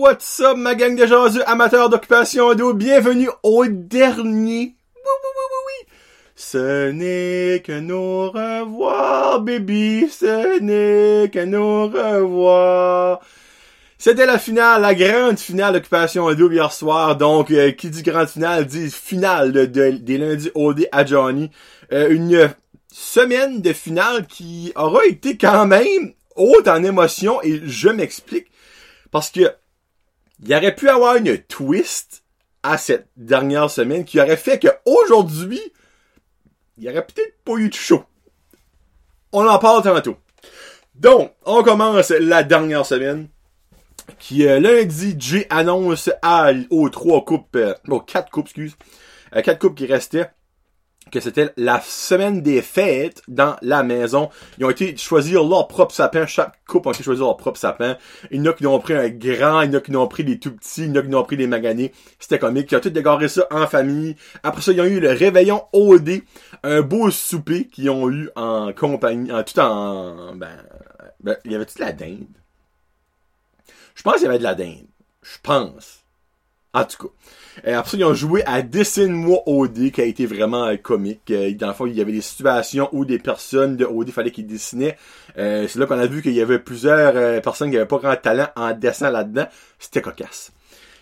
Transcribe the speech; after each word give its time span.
what's 0.00 0.40
up 0.40 0.56
ma 0.56 0.74
gang 0.74 0.96
de 0.96 1.06
jaseux 1.06 1.42
amateurs 1.48 1.88
d'occupation 1.88 2.54
d'eau, 2.54 2.74
bienvenue 2.74 3.28
au 3.42 3.64
dernier. 3.66 4.74
Oui, 4.94 5.02
oui, 5.04 5.30
oui, 5.34 5.44
oui, 5.50 5.58
oui. 5.66 5.92
Ce 6.34 6.90
n'est 6.90 7.62
que 7.62 7.78
nos 7.80 8.30
revoirs, 8.30 9.40
baby, 9.40 10.08
ce 10.10 10.60
n'est 10.60 11.30
que 11.30 11.44
nos 11.44 11.88
revoirs. 11.88 13.20
C'était 13.98 14.26
la 14.26 14.38
finale, 14.38 14.82
la 14.82 14.94
grande 14.94 15.38
finale 15.38 15.72
d'occupation 15.74 16.32
double 16.34 16.54
hier 16.54 16.72
soir. 16.72 17.16
Donc, 17.16 17.50
euh, 17.50 17.70
qui 17.72 17.88
dit 17.88 18.02
grande 18.02 18.28
finale 18.28 18.66
dit 18.66 18.90
finale 18.90 19.52
de, 19.52 19.64
de- 19.64 19.90
des 19.92 20.18
lundis 20.18 20.50
OD 20.54 20.86
à 20.92 21.06
Johnny. 21.06 21.50
Euh, 21.92 22.08
une 22.10 22.52
semaine 22.92 23.62
de 23.62 23.72
finale 23.72 24.26
qui 24.26 24.72
aura 24.76 25.06
été 25.06 25.38
quand 25.38 25.66
même 25.66 26.12
haute 26.36 26.68
en 26.68 26.84
émotion 26.84 27.40
et 27.42 27.62
je 27.64 27.88
m'explique. 27.88 28.48
Parce 29.10 29.30
que 29.30 29.50
il 30.42 30.54
aurait 30.54 30.74
pu 30.74 30.88
avoir 30.88 31.16
une 31.16 31.38
twist 31.38 32.24
à 32.62 32.78
cette 32.78 33.08
dernière 33.16 33.70
semaine 33.70 34.04
qui 34.04 34.20
aurait 34.20 34.36
fait 34.36 34.58
que 34.58 34.68
aujourd'hui, 34.84 35.60
il 36.78 36.88
aurait 36.88 37.06
peut-être 37.06 37.42
pas 37.44 37.54
eu 37.54 37.68
de 37.68 37.74
show. 37.74 38.04
On 39.32 39.46
en 39.46 39.58
parle 39.58 39.82
tantôt. 39.82 40.16
Donc, 40.94 41.32
on 41.44 41.62
commence 41.62 42.10
la 42.10 42.42
dernière 42.42 42.86
semaine 42.86 43.28
qui 44.18 44.46
euh, 44.46 44.60
lundi, 44.60 45.16
J 45.18 45.44
annonce 45.50 46.10
aux 46.70 46.88
trois 46.88 47.24
coupes, 47.24 47.56
euh, 47.56 47.74
aux 47.88 48.00
quatre 48.00 48.30
coupes, 48.30 48.46
excuse, 48.46 48.76
euh, 49.34 49.42
quatre 49.42 49.58
coupes 49.58 49.76
qui 49.76 49.86
restaient, 49.86 50.30
que 51.10 51.20
c'était 51.20 51.52
la 51.56 51.80
semaine 51.80 52.42
des 52.42 52.62
fêtes 52.62 53.22
dans 53.28 53.56
la 53.62 53.82
maison. 53.82 54.28
Ils 54.58 54.64
ont 54.64 54.70
été 54.70 54.96
choisir 54.96 55.44
leur 55.44 55.68
propre 55.68 55.94
sapin. 55.94 56.26
Chaque 56.26 56.64
couple 56.66 56.88
a 56.88 56.92
été 56.92 57.04
choisir 57.04 57.24
leur 57.24 57.36
propre 57.36 57.58
sapin. 57.58 57.96
Il 58.30 58.38
y 58.38 58.48
en 58.48 58.50
a 58.50 58.52
qui 58.54 58.66
ont 58.66 58.78
pris 58.80 58.94
un 58.94 59.08
grand, 59.08 59.62
il 59.62 59.72
y 59.72 59.76
en 59.76 59.78
a 59.78 59.80
qui 59.80 59.94
ont 59.94 60.08
pris 60.08 60.24
des 60.24 60.38
tout 60.38 60.54
petits, 60.54 60.84
il 60.84 60.88
y 60.88 60.90
en 60.90 60.96
a 60.96 61.02
qui 61.02 61.14
ont 61.14 61.22
pris 61.22 61.36
des 61.36 61.46
maganés. 61.46 61.92
C'était 62.18 62.38
comique. 62.38 62.72
Ils 62.72 62.76
ont 62.76 62.80
tout 62.80 62.90
décoré 62.90 63.28
ça 63.28 63.46
en 63.50 63.66
famille. 63.66 64.16
Après 64.42 64.62
ça, 64.62 64.72
ils 64.72 64.80
ont 64.80 64.84
eu 64.84 65.00
le 65.00 65.10
réveillon 65.10 65.64
OD. 65.72 66.22
Un 66.64 66.82
beau 66.82 67.10
souper 67.10 67.68
qu'ils 67.68 67.90
ont 67.90 68.10
eu 68.10 68.28
en 68.34 68.72
compagnie, 68.72 69.30
en 69.30 69.44
tout 69.44 69.58
en, 69.60 70.34
ben, 70.34 70.56
ben, 71.20 71.36
il 71.44 71.52
y 71.52 71.54
avait-tu 71.54 71.78
de 71.78 71.84
la 71.84 71.92
dinde? 71.92 72.26
Je 73.94 74.02
pense 74.02 74.14
qu'il 74.14 74.24
y 74.24 74.28
avait 74.28 74.38
de 74.38 74.42
la 74.42 74.54
dinde. 74.54 74.86
Je 75.22 75.38
pense. 75.42 76.04
En 76.74 76.84
tout 76.84 77.08
cas. 77.08 77.14
Après 77.64 77.90
ça, 77.90 77.96
ils 77.96 78.04
ont 78.04 78.14
joué 78.14 78.42
à 78.44 78.62
Dessine-moi 78.62 79.42
OD, 79.46 79.90
qui 79.90 80.00
a 80.00 80.04
été 80.04 80.26
vraiment 80.26 80.64
euh, 80.64 80.76
comique. 80.76 81.30
Euh, 81.30 81.52
dans 81.54 81.68
le 81.68 81.72
fond, 81.72 81.86
il 81.86 81.94
y 81.94 82.00
avait 82.00 82.12
des 82.12 82.20
situations 82.20 82.88
où 82.92 83.04
des 83.04 83.18
personnes 83.18 83.76
de 83.76 83.84
OD, 83.84 84.10
fallait 84.10 84.30
qu'ils 84.30 84.46
dessinaient. 84.46 84.96
Euh, 85.38 85.66
c'est 85.68 85.78
là 85.78 85.86
qu'on 85.86 85.98
a 85.98 86.06
vu 86.06 86.22
qu'il 86.22 86.34
y 86.34 86.40
avait 86.40 86.58
plusieurs 86.58 87.42
personnes 87.42 87.70
qui 87.70 87.76
n'avaient 87.76 87.88
pas 87.88 87.98
grand 87.98 88.16
talent 88.16 88.48
en 88.56 88.72
dessin 88.72 89.10
là-dedans. 89.10 89.46
C'était 89.78 90.02
cocasse. 90.02 90.52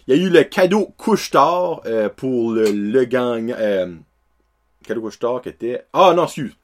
Il 0.07 0.17
y 0.17 0.21
a 0.21 0.23
eu 0.23 0.29
le 0.29 0.43
cadeau 0.45 0.93
couche-tard 0.99 1.81
euh, 1.87 2.11
pour 2.11 2.53
le, 2.53 2.71
le 2.71 3.05
gang. 3.05 3.55
Euh, 3.59 3.95
cadeau 4.87 5.01
couche-tard 5.01 5.41
qui 5.41 5.49
était... 5.49 5.87
Ah 5.95 6.13
non, 6.15 6.25
excuse. 6.25 6.55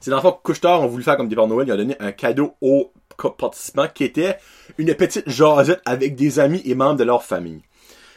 C'est 0.00 0.10
dans 0.10 0.16
le 0.16 0.22
fond 0.22 0.36
Couche-Tard 0.42 0.82
ont 0.82 0.88
voulu 0.88 1.04
faire 1.04 1.16
comme 1.16 1.28
des 1.28 1.36
Pères 1.36 1.46
Noël. 1.46 1.68
Ils 1.68 1.72
ont 1.72 1.76
donné 1.76 1.96
un 2.00 2.10
cadeau 2.10 2.56
aux 2.60 2.92
participants 3.38 3.86
qui 3.92 4.02
était 4.02 4.36
une 4.78 4.92
petite 4.94 5.28
jasette 5.28 5.80
avec 5.84 6.16
des 6.16 6.40
amis 6.40 6.60
et 6.64 6.74
membres 6.74 6.96
de 6.96 7.04
leur 7.04 7.22
famille. 7.22 7.62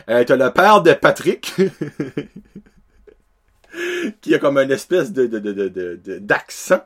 Euh, 0.09 0.23
t'as 0.23 0.35
le 0.35 0.51
père 0.51 0.81
de 0.81 0.93
Patrick 0.93 1.53
qui 4.21 4.33
a 4.33 4.39
comme 4.39 4.57
une 4.57 4.71
espèce 4.71 5.11
de, 5.11 5.27
de, 5.27 5.39
de, 5.39 6.17
d'accent. 6.19 6.81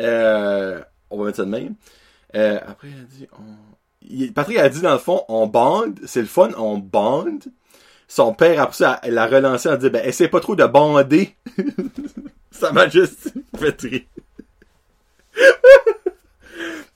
Euh, 0.00 0.80
on 1.10 1.18
va 1.18 1.26
mettre 1.26 1.38
ça 1.38 1.44
de 1.44 1.50
même. 1.50 1.74
Euh, 2.34 2.58
après, 2.66 2.88
il 2.88 3.00
a 3.00 3.04
dit... 3.04 3.28
on- 3.38 3.74
il- 4.02 4.32
Patrick 4.32 4.58
a 4.58 4.68
dit 4.68 4.80
dans 4.80 4.92
le 4.92 4.98
fond, 4.98 5.24
on 5.28 5.46
bande, 5.46 6.00
c'est 6.06 6.20
le 6.20 6.26
fun, 6.26 6.50
on 6.58 6.78
bande. 6.78 7.44
Son 8.08 8.34
père, 8.34 8.60
après 8.60 8.76
ça, 8.76 9.00
elle 9.04 9.16
a 9.16 9.26
relancé 9.26 9.68
en 9.68 9.76
disant, 9.76 9.92
ben, 9.92 10.04
essaie 10.06 10.28
pas 10.28 10.40
trop 10.40 10.56
de 10.56 10.64
bander. 10.66 11.34
ça 12.50 12.72
m'a 12.72 12.88
juste 12.88 13.32
fait 13.56 13.80
rire. 13.80 14.02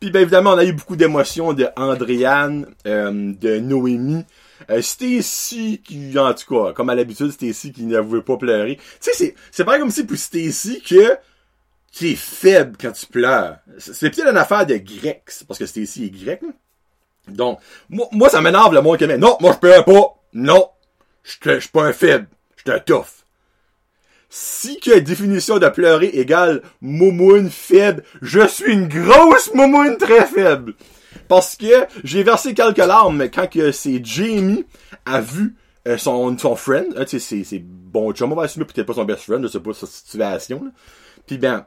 Puis 0.06 0.12
ben 0.12 0.22
évidemment, 0.22 0.53
on 0.53 0.59
a 0.59 0.65
eu 0.65 0.72
beaucoup 0.72 0.94
d'émotions 0.94 1.53
de 1.53 1.67
Andréane, 1.75 2.72
euh, 2.87 3.11
de 3.11 3.59
Noémie, 3.59 4.25
euh, 4.71 4.81
Stacy 4.81 5.83
qui, 5.84 6.17
en 6.17 6.33
tout 6.33 6.55
cas, 6.55 6.72
comme 6.75 6.91
à 6.91 6.94
l'habitude, 6.94 7.33
Stacy 7.33 7.72
qui 7.72 7.83
ne 7.83 7.99
voulait 7.99 8.22
pas 8.22 8.37
pleurer. 8.37 8.77
Tu 9.00 9.11
sais, 9.12 9.34
c'est, 9.50 9.65
pas 9.65 9.81
comme 9.81 9.91
si 9.91 10.06
pour 10.06 10.16
Stacy 10.16 10.81
que 10.81 11.19
tu 11.91 12.11
es 12.11 12.15
faible 12.15 12.77
quand 12.81 12.93
tu 12.93 13.06
pleures. 13.06 13.56
C'est 13.78 14.11
peut-être 14.11 14.31
une 14.31 14.37
affaire 14.37 14.65
de 14.65 14.77
grec, 14.77 15.25
parce 15.49 15.59
que 15.59 15.66
Stacy 15.66 16.05
est 16.05 16.11
grec. 16.11 16.41
hein. 16.47 16.53
Donc, 17.27 17.59
moi, 17.89 18.06
moi 18.12 18.28
ça 18.28 18.41
m'énerve 18.41 18.75
le 18.75 18.83
monde 18.83 18.99
qui 18.99 19.09
met, 19.09 19.19
non, 19.19 19.37
moi 19.41 19.55
je 19.55 19.59
pleure 19.59 19.84
pas. 19.84 20.22
Non, 20.34 20.69
je 21.25 21.59
suis 21.59 21.69
pas 21.71 21.83
un 21.83 21.93
faible, 21.93 22.28
je 22.59 22.62
suis 22.62 22.71
un 22.71 22.78
tough. 22.78 23.25
Si 24.38 24.78
que 24.78 24.98
définition 24.98 25.58
de 25.58 25.66
pleurer 25.66 26.08
égale 26.08 26.60
moumoune 26.82 27.48
faible, 27.48 28.02
je 28.20 28.47
suis 28.47 28.70
une 28.70 28.86
grosse 28.86 29.54
moumoune 29.54 29.97
très 29.97 30.26
faible. 30.26 30.74
Parce 31.26 31.56
que 31.56 31.86
j'ai 32.04 32.22
versé 32.22 32.52
quelques 32.52 32.76
larmes 32.76 33.30
quand 33.30 33.48
que 33.50 33.72
c'est 33.72 34.04
Jamie 34.04 34.66
a 35.06 35.22
vu 35.22 35.54
euh, 35.88 35.97
son, 35.97 36.36
son 36.36 36.54
friend, 36.54 36.94
hein, 36.98 37.04
c'est, 37.06 37.19
c'est 37.19 37.62
bon 37.64 38.12
chum, 38.12 38.30
on 38.30 38.36
va 38.36 38.42
assumer 38.42 38.66
peut-être 38.66 38.86
pas 38.86 38.92
son 38.92 39.06
best 39.06 39.22
friend, 39.22 39.42
je 39.42 39.48
sais 39.48 39.60
pas 39.60 39.72
sa 39.72 39.86
situation, 39.86 40.64
là. 40.64 40.70
Puis 41.26 41.38
ben, 41.38 41.64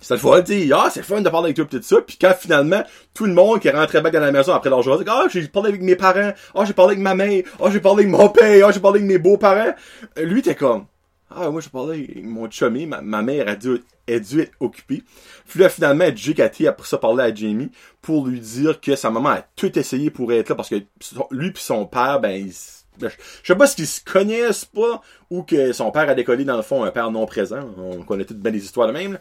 cette 0.00 0.20
fois, 0.20 0.42
tu 0.42 0.72
ah, 0.72 0.90
c'est 0.92 1.02
fun 1.02 1.20
de 1.20 1.28
parler 1.28 1.46
avec 1.46 1.56
toi, 1.56 1.66
tout 1.68 1.82
ça. 1.82 1.96
Puis 2.06 2.16
quand 2.20 2.34
finalement, 2.38 2.84
tout 3.14 3.26
le 3.26 3.34
monde 3.34 3.58
qui 3.58 3.66
est 3.66 3.72
rentré 3.72 4.00
back 4.00 4.12
dans 4.12 4.20
la 4.20 4.30
maison 4.30 4.52
après 4.52 4.70
leur 4.70 4.82
journée, 4.82 5.04
ah, 5.08 5.24
j'ai 5.28 5.48
parlé 5.48 5.70
avec 5.70 5.82
mes 5.82 5.96
parents, 5.96 6.32
ah, 6.54 6.64
j'ai 6.64 6.72
parlé 6.72 6.92
avec 6.92 7.02
ma 7.02 7.16
mère, 7.16 7.42
ah, 7.60 7.68
j'ai 7.68 7.80
parlé 7.80 8.04
avec 8.04 8.16
mon 8.16 8.28
père, 8.28 8.68
ah, 8.68 8.70
j'ai 8.70 8.80
parlé 8.80 9.00
avec 9.00 9.10
mes 9.10 9.18
beaux-parents. 9.18 9.74
Euh, 10.18 10.22
Lui, 10.22 10.40
t'es 10.40 10.54
comme, 10.54 10.86
ah, 11.30 11.50
moi, 11.50 11.60
j'ai 11.60 11.70
parlé 11.70 12.04
avec 12.04 12.24
mon 12.24 12.50
chummy, 12.50 12.86
ma, 12.86 13.22
mère 13.22 13.48
a 13.48 13.54
dû, 13.54 13.82
a 14.08 14.18
dû 14.18 14.40
être 14.40 14.52
occupée. 14.58 15.04
Puis 15.46 15.60
là, 15.60 15.68
finalement, 15.68 16.06
Jake 16.14 16.40
a 16.40 16.46
été 16.46 16.66
après 16.66 16.86
ça 16.86 16.98
parler 16.98 17.22
à 17.22 17.34
Jamie 17.34 17.70
pour 18.02 18.26
lui 18.26 18.40
dire 18.40 18.80
que 18.80 18.96
sa 18.96 19.10
maman 19.10 19.30
a 19.30 19.42
tout 19.54 19.78
essayé 19.78 20.10
pour 20.10 20.32
être 20.32 20.48
là 20.48 20.54
parce 20.56 20.68
que 20.68 20.82
lui 21.30 21.52
puis 21.52 21.62
son 21.62 21.86
père, 21.86 22.20
ben, 22.20 22.30
ils 22.30 22.52
ben, 22.98 23.08
je 23.08 23.14
je 23.42 23.46
sais 23.46 23.56
pas 23.56 23.66
s'ils 23.66 23.86
se 23.86 24.00
connaissent 24.04 24.64
pas 24.64 25.00
ou 25.30 25.42
que 25.42 25.72
son 25.72 25.90
père 25.90 26.08
a 26.08 26.14
décollé 26.14 26.44
dans 26.44 26.56
le 26.56 26.62
fond 26.62 26.84
un 26.84 26.90
père 26.90 27.10
non 27.10 27.26
présent. 27.26 27.60
On 27.78 28.02
connaît 28.02 28.24
toutes 28.24 28.40
bien 28.40 28.52
des 28.52 28.64
histoires 28.64 28.88
de 28.88 28.92
même. 28.92 29.18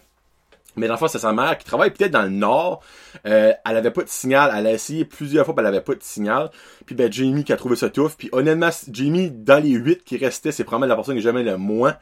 Mais 0.76 0.88
dans 0.88 0.94
le 0.94 1.00
fond, 1.00 1.08
c'est 1.08 1.20
sa 1.20 1.34
mère 1.34 1.58
qui 1.58 1.66
travaille 1.66 1.92
peut-être 1.92 2.12
dans 2.12 2.24
le 2.24 2.30
nord. 2.30 2.82
Euh, 3.26 3.54
elle 3.66 3.78
avait 3.78 3.92
pas 3.92 4.04
de 4.04 4.10
signal. 4.10 4.52
Elle 4.56 4.68
a 4.68 4.72
essayé 4.72 5.06
plusieurs 5.06 5.46
fois, 5.46 5.56
elle 5.58 5.66
avait 5.66 5.82
pas 5.82 5.96
de 5.96 6.04
signal. 6.04 6.52
Puis 6.86 6.96
ben 6.96 7.12
Jamie 7.12 7.44
qui 7.44 7.54
a 7.54 7.58
trouvé 7.58 7.76
ça 7.76 7.90
tough. 7.90 8.12
Puis 8.18 8.30
honnêtement, 8.32 8.70
Jamie, 8.92 9.32
dans 9.32 9.62
les 9.62 9.72
huit 9.72 10.04
qui 10.04 10.18
restaient, 10.18 10.52
c'est 10.52 10.64
probablement 10.64 10.90
la 10.90 10.96
personne 10.96 11.16
que 11.16 11.22
j'aimais 11.22 11.44
le 11.44 11.58
moins. 11.58 11.96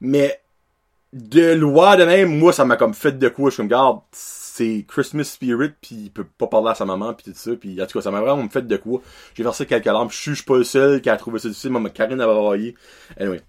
Mais 0.00 0.40
de 1.12 1.54
loi 1.54 1.96
de 1.96 2.04
même, 2.04 2.38
moi, 2.38 2.52
ça 2.52 2.64
m'a 2.64 2.76
comme 2.76 2.94
fait 2.94 3.18
de 3.18 3.28
quoi. 3.28 3.50
Je 3.50 3.56
comme, 3.56 3.68
garde, 3.68 4.00
c'est 4.12 4.84
Christmas 4.86 5.24
Spirit, 5.24 5.72
puis 5.80 5.96
il 5.96 6.10
peut 6.10 6.24
pas 6.24 6.46
parler 6.46 6.70
à 6.70 6.74
sa 6.74 6.84
maman, 6.84 7.14
puis 7.14 7.32
tout 7.32 7.38
ça. 7.38 7.52
Puis 7.56 7.80
en 7.82 7.86
tout 7.86 7.98
cas, 7.98 8.02
ça 8.02 8.10
m'a 8.10 8.20
vraiment 8.20 8.48
fait 8.48 8.66
de 8.66 8.76
quoi. 8.76 9.00
J'ai 9.34 9.42
versé 9.42 9.66
quelques 9.66 9.86
larmes. 9.86 10.10
Je 10.10 10.34
suis 10.34 10.44
pas 10.44 10.58
le 10.58 10.64
seul 10.64 11.00
qui 11.00 11.10
a 11.10 11.16
trouvé 11.16 11.38
ça 11.38 11.48
difficile. 11.48 11.70
Moi, 11.70 11.90
Karine 11.90 12.20
avait 12.20 12.34
braillé. 12.34 12.76
Anyway. 13.18 13.40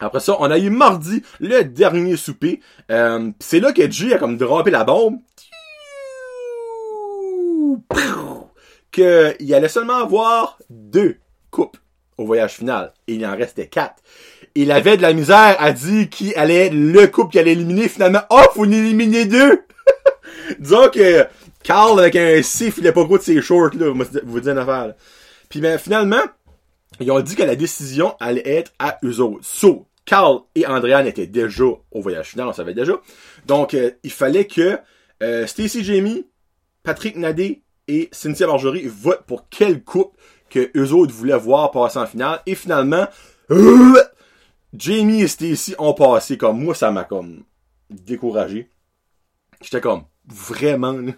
Après 0.00 0.20
ça, 0.20 0.36
on 0.40 0.50
a 0.50 0.58
eu 0.58 0.70
mardi 0.70 1.22
le 1.40 1.62
dernier 1.62 2.16
souper. 2.16 2.60
Euh, 2.90 3.30
c'est 3.38 3.60
là 3.60 3.72
que 3.72 3.88
Jay 3.90 4.12
a 4.14 4.18
comme 4.18 4.36
droppé 4.36 4.70
la 4.70 4.84
bombe. 4.84 5.18
Que 8.90 9.34
il 9.38 9.54
allait 9.54 9.68
seulement 9.68 10.02
avoir 10.02 10.58
deux 10.68 11.16
coupes 11.50 11.76
au 12.18 12.26
voyage 12.26 12.54
final. 12.54 12.92
Et 13.06 13.14
il 13.14 13.26
en 13.26 13.36
restait 13.36 13.68
quatre. 13.68 14.02
Il 14.54 14.70
avait 14.70 14.96
de 14.96 15.02
la 15.02 15.14
misère 15.14 15.56
à 15.58 15.72
dire 15.72 16.08
qui 16.10 16.34
allait 16.34 16.68
le 16.68 17.06
couple 17.06 17.32
qui 17.32 17.38
allait 17.38 17.52
éliminer. 17.52 17.88
Finalement, 17.88 18.20
oh, 18.30 18.42
faut 18.54 18.66
en 18.66 18.70
éliminer 18.70 19.24
deux! 19.24 19.62
Disons 20.58 20.88
que 20.90 21.26
Carl 21.62 21.98
avec 21.98 22.16
un 22.16 22.42
C 22.42 22.70
filait 22.70 22.92
pas 22.92 23.04
gros 23.04 23.18
de 23.18 23.22
ses 23.22 23.40
shorts, 23.40 23.74
là. 23.78 23.92
Vous 24.24 24.40
dire 24.40 24.52
une 24.52 24.58
affaire, 24.58 24.88
là. 24.88 24.96
Puis 25.48 25.60
ben, 25.60 25.78
finalement, 25.78 26.22
ils 27.00 27.10
ont 27.10 27.20
dit 27.20 27.34
que 27.36 27.42
la 27.42 27.56
décision 27.56 28.14
allait 28.20 28.46
être 28.48 28.72
à 28.78 28.98
eux 29.04 29.20
autres. 29.20 29.44
So, 29.44 29.86
Carl 30.04 30.40
et 30.54 30.66
Andréane 30.66 31.06
étaient 31.06 31.26
déjà 31.26 31.64
au 31.64 32.00
voyage 32.00 32.30
final, 32.30 32.48
on 32.48 32.52
savait 32.52 32.74
déjà. 32.74 32.94
Donc, 33.46 33.74
euh, 33.74 33.90
il 34.02 34.10
fallait 34.10 34.46
que 34.46 34.78
euh, 35.22 35.46
Stacy 35.46 35.84
Jamie, 35.84 36.26
Patrick 36.82 37.16
Nadé 37.16 37.62
et 37.88 38.08
Cynthia 38.12 38.46
Marjorie 38.46 38.86
votent 38.86 39.24
pour 39.26 39.48
quel 39.48 39.82
couple 39.82 40.18
que 40.50 40.70
eux 40.76 40.92
autres 40.92 41.14
voulaient 41.14 41.38
voir 41.38 41.70
passer 41.70 41.98
en 41.98 42.06
finale. 42.06 42.40
Et 42.46 42.54
finalement, 42.54 43.06
Jamie 44.72 45.22
et 45.22 45.28
Stacy 45.28 45.74
ont 45.78 45.94
passé 45.94 46.36
comme 46.36 46.62
moi, 46.62 46.74
ça 46.74 46.90
m'a 46.90 47.04
comme 47.04 47.44
découragé. 47.90 48.70
J'étais 49.60 49.80
comme 49.80 50.04
vraiment. 50.26 50.92
là. 50.92 51.12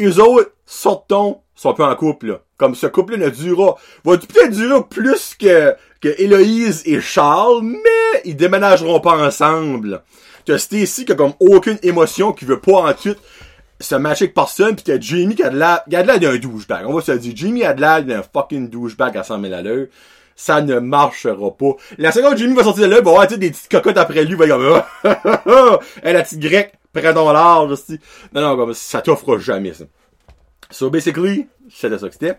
Eux 0.00 0.20
autres, 0.20 0.52
sortons, 0.66 1.40
sont 1.54 1.80
un 1.80 1.90
en 1.90 1.96
couple. 1.96 2.40
Comme 2.56 2.74
ce 2.74 2.86
couple-là 2.86 3.26
ne 3.26 3.30
durera, 3.30 3.76
va 4.04 4.16
peut-être 4.16 4.50
durer 4.50 4.80
plus 4.88 5.34
que, 5.34 5.74
que 6.00 6.14
Héloïse 6.18 6.82
et 6.84 7.00
Charles, 7.00 7.62
mais 7.62 8.22
ils 8.24 8.36
déménageront 8.36 9.00
pas 9.00 9.16
ensemble. 9.16 10.02
T'as 10.44 10.58
Stacy 10.58 11.04
qui 11.04 11.12
a 11.12 11.14
comme 11.14 11.34
aucune 11.40 11.78
émotion, 11.82 12.32
qui 12.32 12.44
veut 12.44 12.60
pas 12.60 12.90
en 12.90 12.92
tout 12.92 13.16
ce 13.80 13.94
match 13.96 14.22
avec 14.22 14.34
personne, 14.34 14.76
pis 14.76 14.84
t'as 14.84 15.00
Jamie 15.00 15.34
qui 15.34 15.42
a 15.42 15.50
de 15.50 15.58
l'air, 15.58 15.80
il 15.88 15.96
a 15.96 16.02
de 16.02 16.06
l'air 16.06 16.20
d'un 16.20 16.36
douchebag. 16.36 16.86
On 16.86 16.94
va 16.94 17.00
se 17.02 17.12
dire, 17.12 17.32
Jamie 17.36 17.64
a 17.64 17.74
de 17.74 17.80
l'air 17.80 18.04
d'un 18.04 18.22
fucking 18.22 18.68
douchebag 18.68 19.16
à 19.16 19.22
100 19.22 19.40
000 19.40 19.52
à 19.52 19.62
l'heure. 19.62 19.86
Ça 20.36 20.60
ne 20.60 20.80
marchera 20.80 21.50
pas. 21.56 21.76
La 21.98 22.10
seconde 22.10 22.36
Jamie 22.36 22.54
va 22.54 22.64
sortir 22.64 22.88
de 22.88 22.90
là, 22.90 23.00
va 23.00 23.10
avoir, 23.10 23.26
des 23.26 23.50
petites 23.50 23.70
cocottes 23.70 23.98
après 23.98 24.24
lui, 24.24 24.34
va 24.34 24.48
comme, 24.48 24.82
hey, 26.02 26.12
la 26.12 26.22
petite 26.22 26.40
grecque, 26.40 26.74
prends 26.94 27.12
ton 27.12 27.32
large, 27.32 27.72
aussi. 27.72 28.00
Non, 28.32 28.40
non, 28.40 28.56
comme, 28.56 28.74
ça 28.74 29.02
t'offre 29.02 29.38
jamais, 29.38 29.74
ça. 29.74 29.84
So, 30.70 30.90
basically, 30.90 31.46
c'était 31.70 31.98
ça 31.98 32.08
que 32.08 32.14
c'était. 32.14 32.38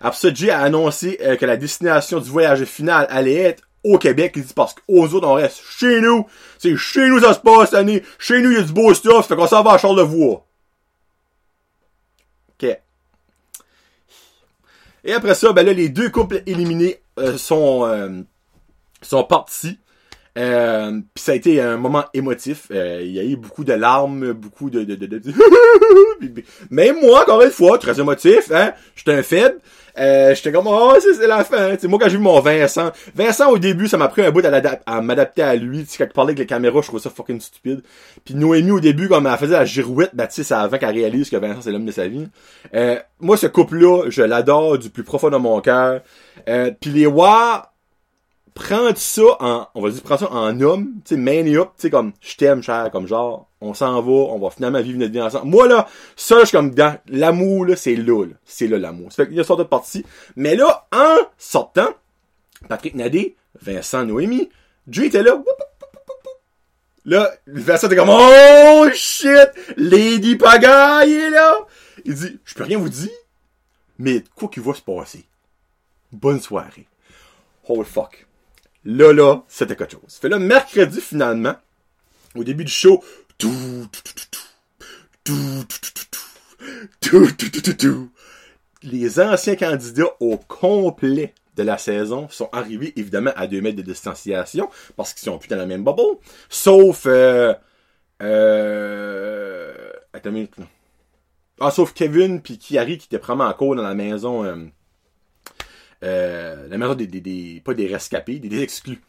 Après 0.00 0.34
Jay 0.34 0.50
a 0.50 0.60
annoncé 0.60 1.18
euh, 1.22 1.36
que 1.36 1.46
la 1.46 1.56
destination 1.56 2.20
du 2.20 2.28
voyage 2.28 2.64
final 2.64 3.06
allait 3.10 3.36
être 3.36 3.62
au 3.84 3.98
Québec. 3.98 4.32
Il 4.36 4.44
dit 4.44 4.54
parce 4.54 4.74
qu'aux 4.74 5.06
autres, 5.08 5.26
on 5.26 5.34
reste 5.34 5.62
chez 5.78 6.00
nous. 6.00 6.26
C'est 6.58 6.76
chez 6.76 7.08
nous 7.08 7.20
ça 7.20 7.34
se 7.34 7.40
passe 7.40 7.70
cette 7.70 7.78
année. 7.78 8.02
Chez 8.18 8.40
nous, 8.40 8.50
il 8.50 8.56
y 8.58 8.60
a 8.60 8.62
du 8.62 8.72
beau 8.72 8.92
stuff. 8.94 9.28
Fait 9.28 9.36
qu'on 9.36 9.46
s'en 9.46 9.62
va 9.62 9.72
à 9.72 9.78
Charlevoix. 9.78 10.46
OK. 12.50 12.78
Et 15.04 15.12
après 15.12 15.34
ça, 15.34 15.52
ben 15.52 15.64
là, 15.64 15.72
les 15.72 15.88
deux 15.88 16.10
couples 16.10 16.42
éliminés 16.46 17.00
euh, 17.18 17.36
sont, 17.36 17.86
euh, 17.86 18.22
sont 19.02 19.24
partis. 19.24 19.78
Euh, 20.36 21.00
puis 21.14 21.22
ça 21.22 21.32
a 21.32 21.34
été 21.34 21.60
un 21.60 21.76
moment 21.76 22.04
émotif. 22.12 22.66
Euh, 22.70 23.00
il 23.02 23.12
y 23.12 23.20
a 23.20 23.24
eu 23.24 23.36
beaucoup 23.36 23.64
de 23.64 23.72
larmes, 23.72 24.32
beaucoup 24.32 24.70
de... 24.70 24.82
de, 24.84 24.94
de, 24.94 25.06
de... 25.06 25.20
Même 26.70 26.96
moi, 27.00 27.22
encore 27.22 27.42
une 27.42 27.50
fois, 27.50 27.78
très 27.78 28.00
émotif, 28.00 28.50
hein. 28.52 28.72
J'étais 28.96 29.12
un 29.12 29.22
faible. 29.22 29.58
Euh, 29.96 30.34
j'étais 30.34 30.50
comme, 30.50 30.66
oh, 30.66 30.94
c'est 31.00 31.26
la 31.26 31.44
fin. 31.44 31.76
T'sais, 31.76 31.86
moi, 31.86 31.98
quand 32.00 32.08
j'ai 32.08 32.16
vu 32.16 32.22
mon 32.22 32.40
Vincent, 32.40 32.90
Vincent, 33.14 33.50
au 33.50 33.58
début, 33.58 33.86
ça 33.86 33.96
m'a 33.96 34.08
pris 34.08 34.22
un 34.22 34.30
bout 34.30 34.44
à, 34.44 35.00
m'adapter 35.00 35.42
à 35.42 35.54
lui. 35.54 35.84
T'sais, 35.84 35.98
quand 35.98 36.10
il 36.10 36.12
parlait 36.12 36.30
avec 36.30 36.38
les 36.40 36.46
caméras, 36.46 36.80
je 36.82 36.88
trouvais 36.88 37.02
ça 37.02 37.10
fucking 37.10 37.40
stupide. 37.40 37.82
Puis 38.24 38.34
Noémie, 38.34 38.72
au 38.72 38.80
début, 38.80 39.08
comme 39.08 39.26
elle 39.26 39.38
faisait 39.38 39.52
la 39.52 39.64
girouette, 39.64 40.10
ben, 40.14 40.26
tu 40.26 40.42
sais, 40.42 40.54
avant 40.54 40.78
qu'elle 40.78 40.94
réalise 40.94 41.30
que 41.30 41.36
Vincent, 41.36 41.60
c'est 41.62 41.70
l'homme 41.70 41.86
de 41.86 41.92
sa 41.92 42.08
vie. 42.08 42.26
Euh, 42.74 42.98
moi, 43.20 43.36
ce 43.36 43.46
couple-là, 43.46 44.06
je 44.08 44.22
l'adore 44.22 44.78
du 44.78 44.90
plus 44.90 45.04
profond 45.04 45.30
de 45.30 45.36
mon 45.36 45.60
cœur. 45.60 46.00
Euh, 46.48 46.72
puis 46.80 46.90
les 46.90 47.06
War, 47.06 47.73
prends 48.54 48.94
ça 48.94 49.22
en, 49.40 49.68
on 49.74 49.82
va 49.82 49.90
dire, 49.90 50.02
prends 50.02 50.16
ça 50.16 50.30
en 50.30 50.60
homme, 50.60 51.00
tu 51.04 51.14
sais, 51.14 51.20
man 51.20 51.46
up, 51.56 51.70
tu 51.76 51.82
sais, 51.82 51.90
comme, 51.90 52.12
je 52.20 52.36
t'aime, 52.36 52.62
cher, 52.62 52.90
comme 52.92 53.06
genre, 53.06 53.48
on 53.60 53.74
s'en 53.74 54.00
va, 54.00 54.12
on 54.12 54.38
va 54.38 54.50
finalement 54.50 54.80
vivre 54.80 54.98
notre 54.98 55.12
vie 55.12 55.20
ensemble. 55.20 55.46
Moi, 55.46 55.68
là, 55.68 55.88
ça, 56.16 56.40
je 56.40 56.46
suis 56.46 56.56
comme, 56.56 56.74
dans, 56.74 56.98
l'amour, 57.08 57.66
là, 57.66 57.76
c'est 57.76 57.96
là, 57.96 58.24
là. 58.24 58.34
C'est 58.44 58.68
là, 58.68 58.78
l'amour. 58.78 59.10
Ça 59.12 59.24
fait 59.24 59.28
qu'il 59.28 59.36
y 59.36 59.40
a 59.40 59.44
sorte 59.44 59.60
de 59.60 59.64
partie. 59.64 60.06
Mais 60.36 60.54
là, 60.54 60.86
en 60.92 61.16
sortant, 61.36 61.88
Patrick 62.68 62.94
Nadé, 62.94 63.36
Vincent 63.60 64.04
Noémie, 64.04 64.50
Dieu 64.86 65.04
était 65.06 65.22
là, 65.22 65.42
Là, 67.06 67.30
Vincent 67.46 67.88
était 67.88 67.96
comme, 67.96 68.08
oh 68.10 68.88
shit, 68.94 69.50
Lady 69.76 70.36
Pagaille 70.36 71.12
est 71.12 71.30
là. 71.30 71.54
Il 72.06 72.14
dit, 72.14 72.40
je 72.44 72.54
peux 72.54 72.64
rien 72.64 72.78
vous 72.78 72.88
dire, 72.88 73.10
mais 73.98 74.24
quoi 74.34 74.48
qu'il 74.48 74.62
va 74.62 74.72
se 74.72 74.80
passer. 74.80 75.24
Bonne 76.12 76.40
soirée. 76.40 76.86
Holy 77.68 77.84
fuck. 77.84 78.26
Là, 78.84 79.12
là, 79.12 79.42
c'était 79.48 79.76
quelque 79.76 79.92
chose. 79.92 80.18
Fait 80.20 80.28
là, 80.28 80.38
mercredi, 80.38 81.00
finalement, 81.00 81.54
au 82.34 82.44
début 82.44 82.64
du 82.64 82.72
show, 82.72 83.02
tout, 83.38 83.88
les 88.82 89.20
anciens 89.20 89.56
candidats 89.56 90.10
au 90.20 90.36
complet 90.36 91.34
de 91.56 91.62
la 91.62 91.78
saison 91.78 92.28
sont 92.28 92.48
arrivés, 92.52 92.92
évidemment, 92.96 93.32
à 93.36 93.46
2 93.46 93.60
mètres 93.60 93.76
de 93.76 93.82
distanciation, 93.82 94.68
parce 94.96 95.14
qu'ils 95.14 95.24
sont 95.24 95.38
plus 95.38 95.48
dans 95.48 95.56
la 95.56 95.66
même 95.66 95.84
bubble, 95.84 96.18
sauf, 96.48 97.06
euh, 97.06 97.54
euh, 98.22 99.72
attends 100.12 100.30
une 100.30 100.34
minute, 100.34 100.54
Ah, 101.60 101.70
sauf 101.70 101.92
Kevin 101.94 102.42
puis 102.42 102.58
Kiari 102.58 102.98
qui 102.98 103.06
étaient 103.06 103.24
vraiment 103.24 103.44
encore 103.44 103.76
dans 103.76 103.82
la 103.82 103.94
maison, 103.94 104.44
euh, 104.44 104.56
euh, 106.04 106.68
la 106.68 106.78
maison 106.78 106.94
des, 106.94 107.06
des, 107.06 107.20
des, 107.20 107.62
pas 107.64 107.74
des 107.74 107.86
rescapés, 107.86 108.38
des, 108.38 108.48
des 108.48 108.62
exclus. 108.62 109.00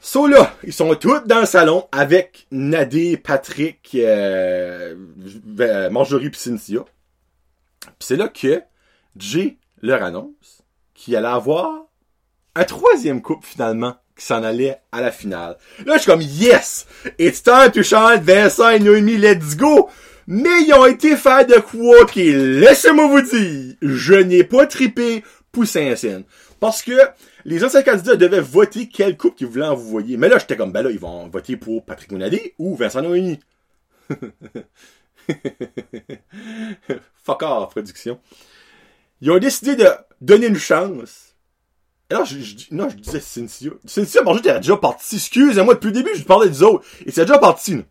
So 0.00 0.26
là, 0.28 0.54
ils 0.62 0.72
sont 0.72 0.94
tous 0.94 1.20
dans 1.26 1.40
le 1.40 1.46
salon 1.46 1.88
avec 1.90 2.46
Nadé, 2.52 3.16
Patrick, 3.16 3.90
euh, 3.94 4.94
euh 5.58 5.90
Marjorie 5.90 6.26
et 6.26 6.32
Cynthia. 6.34 6.84
Puis 7.80 7.94
c'est 8.00 8.16
là 8.16 8.28
que 8.28 8.62
Jay 9.16 9.56
leur 9.82 10.02
annonce 10.02 10.62
qu'il 10.94 11.16
allait 11.16 11.26
avoir 11.26 11.86
un 12.54 12.64
troisième 12.64 13.22
couple 13.22 13.46
finalement 13.46 13.96
qui 14.16 14.24
s'en 14.24 14.42
allait 14.42 14.78
à 14.92 15.00
la 15.00 15.10
finale. 15.10 15.56
Là, 15.84 15.96
je 15.96 16.02
suis 16.02 16.10
comme 16.10 16.22
yes! 16.22 16.86
It's 17.18 17.42
time 17.42 17.70
to 17.72 17.82
shine 17.82 18.20
Vincent 18.22 18.70
et 18.70 18.78
Noémie, 18.78 19.18
let's 19.18 19.56
go! 19.56 19.88
Mais 20.26 20.62
ils 20.66 20.74
ont 20.74 20.86
été 20.86 21.16
faits 21.16 21.48
de 21.48 21.60
quoi? 21.60 22.04
Qui, 22.06 22.32
laissez-moi 22.32 23.06
vous 23.06 23.20
dire, 23.20 23.74
je 23.80 24.14
n'ai 24.14 24.42
pas 24.42 24.66
tripé 24.66 25.22
poussin 25.56 25.96
scène. 25.96 26.24
Parce 26.60 26.82
que 26.82 26.92
les 27.46 27.64
anciens 27.64 27.82
candidats 27.82 28.16
devaient 28.16 28.42
voter 28.42 28.90
quel 28.90 29.16
couple 29.16 29.36
ils 29.40 29.46
voulaient 29.46 29.64
envoyer. 29.64 30.18
Mais 30.18 30.28
là, 30.28 30.36
j'étais 30.38 30.54
comme, 30.54 30.70
ben 30.70 30.82
là, 30.82 30.90
ils 30.90 30.98
vont 30.98 31.28
voter 31.28 31.56
pour 31.56 31.82
Patrick 31.82 32.12
Monadi 32.12 32.52
ou 32.58 32.76
Vincent 32.76 33.00
Noémie. 33.00 33.40
Fuck 37.24 37.42
off, 37.42 37.70
production. 37.70 38.20
Ils 39.22 39.30
ont 39.30 39.38
décidé 39.38 39.76
de 39.76 39.88
donner 40.20 40.48
une 40.48 40.58
chance. 40.58 41.34
Alors, 42.10 42.26
je, 42.26 42.38
je, 42.38 42.54
non, 42.70 42.90
je 42.90 42.96
disais 42.96 43.20
Cynthia. 43.20 43.70
Cynthia, 43.86 44.22
bon, 44.22 44.34
j'étais 44.34 44.54
déjà 44.60 44.76
parti. 44.76 45.16
Excusez-moi, 45.16 45.72
depuis 45.72 45.86
le 45.86 45.92
début, 45.92 46.14
je 46.14 46.22
parlais 46.22 46.50
des 46.50 46.62
autres. 46.62 46.84
Et 47.06 47.10
c'est 47.10 47.22
déjà 47.22 47.38
parti, 47.38 47.82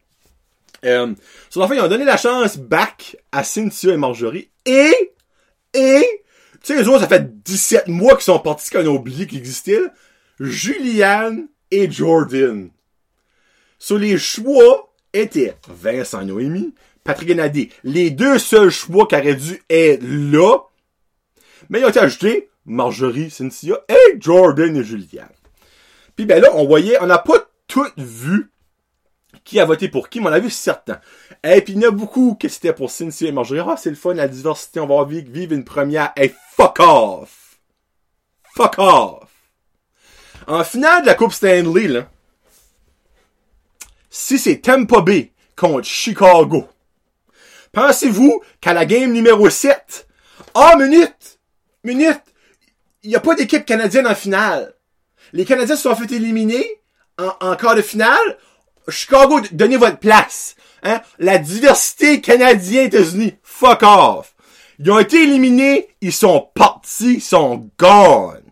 Euh, 0.85 1.15
sur 1.49 1.61
la 1.61 1.67
fin, 1.67 1.73
ils 1.73 1.81
ont 1.81 1.87
donné 1.87 2.05
la 2.05 2.17
chance 2.17 2.57
back 2.57 3.17
à 3.31 3.43
Cynthia 3.43 3.91
et 3.95 3.97
Marjorie. 3.97 4.51
Et, 4.67 5.15
et, 5.73 6.05
tu 6.65 6.73
sais, 6.73 6.81
les 6.81 6.87
autres, 6.87 7.01
ça 7.01 7.07
fait 7.07 7.43
17 7.43 7.89
mois 7.89 8.15
qu'ils 8.15 8.23
sont 8.23 8.39
partis 8.39 8.71
qu'on 8.71 8.79
a 8.79 8.87
oublié 8.87 9.27
qu'ils 9.27 9.37
existaient. 9.37 9.83
Julianne 10.39 11.47
et 11.69 11.91
Jordan. 11.91 12.71
Sur 13.77 13.99
les 13.99 14.17
choix 14.17 14.91
étaient 15.13 15.55
Vincent 15.67 16.25
Noémie, 16.25 16.73
Patrick 17.03 17.29
Nadé. 17.35 17.69
Les 17.83 18.09
deux 18.09 18.39
seuls 18.39 18.71
choix 18.71 19.05
qui 19.05 19.15
auraient 19.15 19.35
dû 19.35 19.61
être 19.69 20.01
là. 20.03 20.57
Mais 21.69 21.81
ils 21.81 21.85
ont 21.85 21.89
été 21.89 21.99
ajoutés 21.99 22.49
Marjorie, 22.65 23.29
Cynthia 23.29 23.79
et 23.87 24.19
Jordan 24.19 24.75
et 24.75 24.83
Julianne. 24.83 25.29
Puis 26.15 26.25
ben 26.25 26.41
là, 26.41 26.49
on 26.55 26.65
voyait, 26.65 26.97
on 26.99 27.05
n'a 27.05 27.19
pas 27.19 27.47
tout 27.67 27.85
vu 27.95 28.49
qui 29.45 29.59
a 29.59 29.65
voté 29.65 29.87
pour 29.87 30.09
qui, 30.09 30.19
mais 30.19 30.27
on 30.27 30.33
a 30.33 30.39
vu 30.39 30.49
certains. 30.49 30.99
Et 31.43 31.61
puis 31.61 31.73
il 31.73 31.81
y 31.81 31.85
en 31.85 31.89
a 31.89 31.91
beaucoup 31.91 32.35
que 32.37 32.49
c'était 32.49 32.73
pour 32.73 32.89
Cynthia 32.91 33.29
et 33.29 33.31
Marjorie. 33.31 33.61
Ah, 33.65 33.77
c'est 33.77 33.91
le 33.91 33.95
fun, 33.95 34.15
la 34.15 34.27
diversité, 34.27 34.79
on 34.79 34.87
va 34.87 35.05
vivre 35.05 35.53
une 35.53 35.63
première. 35.63 36.11
Hey, 36.17 36.33
fuck 36.57 36.79
off! 36.79 37.59
Fuck 38.55 38.75
off! 38.79 39.29
En 40.47 40.63
finale 40.63 41.03
de 41.03 41.07
la 41.07 41.13
Coupe 41.13 41.33
Stanley, 41.33 41.87
là, 41.87 42.09
si 44.09 44.39
c'est 44.39 44.57
Tampa 44.61 45.01
Bay 45.01 45.31
contre 45.55 45.87
Chicago, 45.87 46.67
pensez-vous 47.71 48.41
qu'à 48.61 48.73
la 48.73 48.85
game 48.85 49.11
numéro 49.11 49.49
7, 49.49 50.07
ah, 50.55 50.75
minute! 50.77 51.39
Minute! 51.83 52.21
Il 53.03 53.09
n'y 53.09 53.15
a 53.15 53.19
pas 53.19 53.35
d'équipe 53.35 53.65
canadienne 53.65 54.07
en 54.07 54.15
finale. 54.15 54.73
Les 55.33 55.45
Canadiens 55.45 55.75
se 55.75 55.83
sont 55.83 55.95
fait 55.95 56.11
éliminer 56.11 56.65
en, 57.19 57.31
en 57.39 57.55
quart 57.55 57.75
de 57.75 57.83
finale. 57.83 58.37
Chicago, 58.87 59.41
donnez 59.51 59.77
votre 59.77 59.99
place. 59.99 60.55
Hein? 60.83 61.01
La 61.19 61.37
diversité 61.37 62.21
canadienne-États-Unis, 62.21 63.35
fuck 63.43 63.83
off. 63.83 64.35
Ils 64.79 64.91
ont 64.91 64.99
été 64.99 65.23
éliminés, 65.23 65.87
ils 66.01 66.13
sont 66.13 66.49
partis, 66.53 67.15
ils 67.15 67.21
sont 67.21 67.69
gone. 67.79 68.43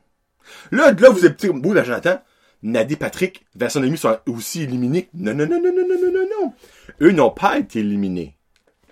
Là, 0.72 0.92
là, 0.92 1.10
vous 1.10 1.26
êtes 1.26 1.40
comme, 1.40 1.62
bon, 1.62 1.74
là, 1.74 1.84
j'entends. 1.84 2.22
Nadé 2.64 2.96
Patrick, 2.96 3.46
Vincent 3.56 3.82
Demi 3.82 3.98
sont 3.98 4.18
aussi 4.28 4.64
éliminés. 4.64 5.10
Non, 5.14 5.34
non, 5.34 5.46
non, 5.46 5.62
non, 5.62 5.72
non, 5.76 5.86
non, 5.88 6.00
non, 6.02 6.12
non, 6.14 6.28
non. 6.42 6.54
Eux 7.02 7.12
n'ont 7.12 7.30
pas 7.30 7.60
été 7.60 7.80
éliminés. 7.80 8.38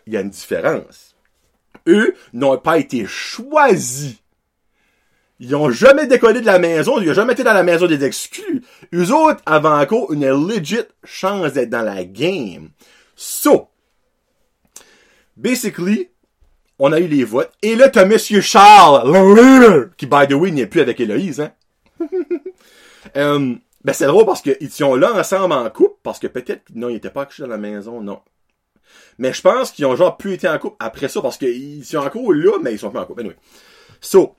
Il 0.05 0.13
y 0.13 0.17
a 0.17 0.21
une 0.21 0.29
différence. 0.29 1.15
Eux 1.87 2.13
n'ont 2.33 2.57
pas 2.57 2.77
été 2.77 3.05
choisis. 3.05 4.20
Ils 5.43 5.55
ont 5.55 5.71
jamais 5.71 6.05
décollé 6.05 6.39
de 6.39 6.45
la 6.45 6.59
maison, 6.59 7.01
ils 7.01 7.09
ont 7.09 7.15
jamais 7.15 7.33
été 7.33 7.43
dans 7.43 7.53
la 7.53 7.63
maison 7.63 7.87
des 7.87 8.03
exclus. 8.05 8.61
Eux 8.93 9.11
autres 9.11 9.41
avaient 9.47 9.67
encore 9.69 10.13
une 10.13 10.29
legit 10.29 10.83
chance 11.03 11.53
d'être 11.53 11.71
dans 11.71 11.81
la 11.81 12.03
game. 12.03 12.69
So, 13.15 13.69
basically, 15.35 16.11
on 16.77 16.93
a 16.93 16.99
eu 16.99 17.07
les 17.07 17.23
votes. 17.23 17.51
Et 17.63 17.75
là, 17.75 17.89
t'as 17.89 18.05
Monsieur 18.05 18.39
Charles, 18.39 19.89
qui, 19.97 20.05
by 20.05 20.27
the 20.29 20.33
way, 20.33 20.51
n'est 20.51 20.67
plus 20.67 20.81
avec 20.81 20.99
Héloïse, 20.99 21.41
hein. 21.41 21.51
euh, 23.17 23.55
ben, 23.83 23.93
c'est 23.93 24.05
drôle 24.05 24.27
parce 24.27 24.43
qu'ils 24.43 24.69
sont 24.69 24.93
là 24.93 25.11
ensemble 25.15 25.55
en 25.55 25.67
couple, 25.71 25.95
parce 26.03 26.19
que 26.19 26.27
peut-être, 26.27 26.65
non, 26.75 26.89
ils 26.89 26.97
étaient 26.97 27.09
pas 27.09 27.25
couchés 27.25 27.41
dans 27.41 27.49
la 27.49 27.57
maison, 27.57 27.99
non. 27.99 28.19
Mais 29.17 29.33
je 29.33 29.41
pense 29.41 29.71
qu'ils 29.71 29.87
ont 29.87 29.95
genre 29.95 30.17
pu 30.17 30.33
être 30.35 30.45
en 30.45 30.59
couple 30.59 30.75
après 30.79 31.07
ça, 31.07 31.19
parce 31.19 31.37
qu'ils 31.37 31.83
sont 31.83 31.97
encore 31.97 32.31
là, 32.31 32.59
mais 32.61 32.73
ils 32.73 32.79
sont 32.79 32.91
pas 32.91 33.01
en 33.01 33.05
couple. 33.05 33.21
Anyway. 33.21 33.37
So, 33.99 34.35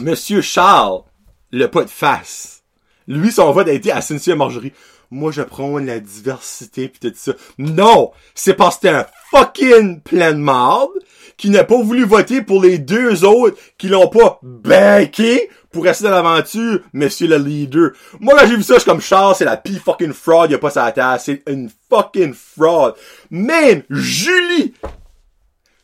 Monsieur 0.00 0.40
Charles, 0.40 1.02
le 1.50 1.68
pas 1.68 1.84
de 1.84 1.90
face, 1.90 2.62
Lui, 3.06 3.30
son 3.30 3.52
vote 3.52 3.68
a 3.68 3.72
été 3.72 3.92
à 3.92 4.00
Cynthia 4.00 4.34
Marjorie. 4.34 4.72
Moi, 5.10 5.30
je 5.30 5.42
prône 5.42 5.86
la 5.86 6.00
diversité 6.00 6.88
pis 6.88 6.98
tout 6.98 7.12
ça. 7.14 7.32
Non! 7.58 8.12
C'est 8.34 8.54
parce 8.54 8.76
que 8.78 8.88
c'était 8.88 8.96
un 8.96 9.06
fucking 9.30 10.00
plan 10.00 10.32
de 10.32 10.38
marde 10.38 10.90
qui 11.36 11.50
n'a 11.50 11.64
pas 11.64 11.80
voulu 11.80 12.04
voter 12.04 12.42
pour 12.42 12.62
les 12.62 12.78
deux 12.78 13.24
autres 13.24 13.56
qui 13.78 13.88
l'ont 13.88 14.08
pas 14.08 14.38
backé 14.42 15.50
pour 15.70 15.84
rester 15.84 16.04
dans 16.04 16.10
l'aventure, 16.10 16.80
monsieur 16.92 17.26
le 17.26 17.36
leader. 17.36 17.90
Moi, 18.20 18.34
quand 18.38 18.46
j'ai 18.46 18.56
vu 18.56 18.62
ça, 18.62 18.74
je 18.74 18.80
suis 18.80 18.90
comme 18.90 19.00
Charles, 19.00 19.34
c'est 19.36 19.44
la 19.44 19.56
pire 19.56 19.82
fucking 19.84 20.12
fraud, 20.12 20.46
y 20.46 20.54
a 20.54 20.58
pas 20.58 20.70
sa 20.70 20.90
tasse. 20.92 21.24
C'est 21.26 21.42
une 21.48 21.70
fucking 21.90 22.32
fraud. 22.32 22.94
Même 23.30 23.82
Julie, 23.90 24.74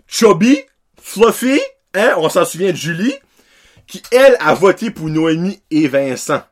Chubby, 0.06 0.58
Fluffy, 1.00 1.60
hein, 1.94 2.14
on 2.18 2.28
s'en 2.28 2.44
souvient 2.44 2.70
de 2.70 2.76
Julie, 2.76 3.14
qui, 3.90 4.02
elle, 4.12 4.36
a 4.38 4.54
voté 4.54 4.90
pour 4.90 5.08
Noémie 5.08 5.60
et 5.70 5.88
Vincent. 5.88 6.42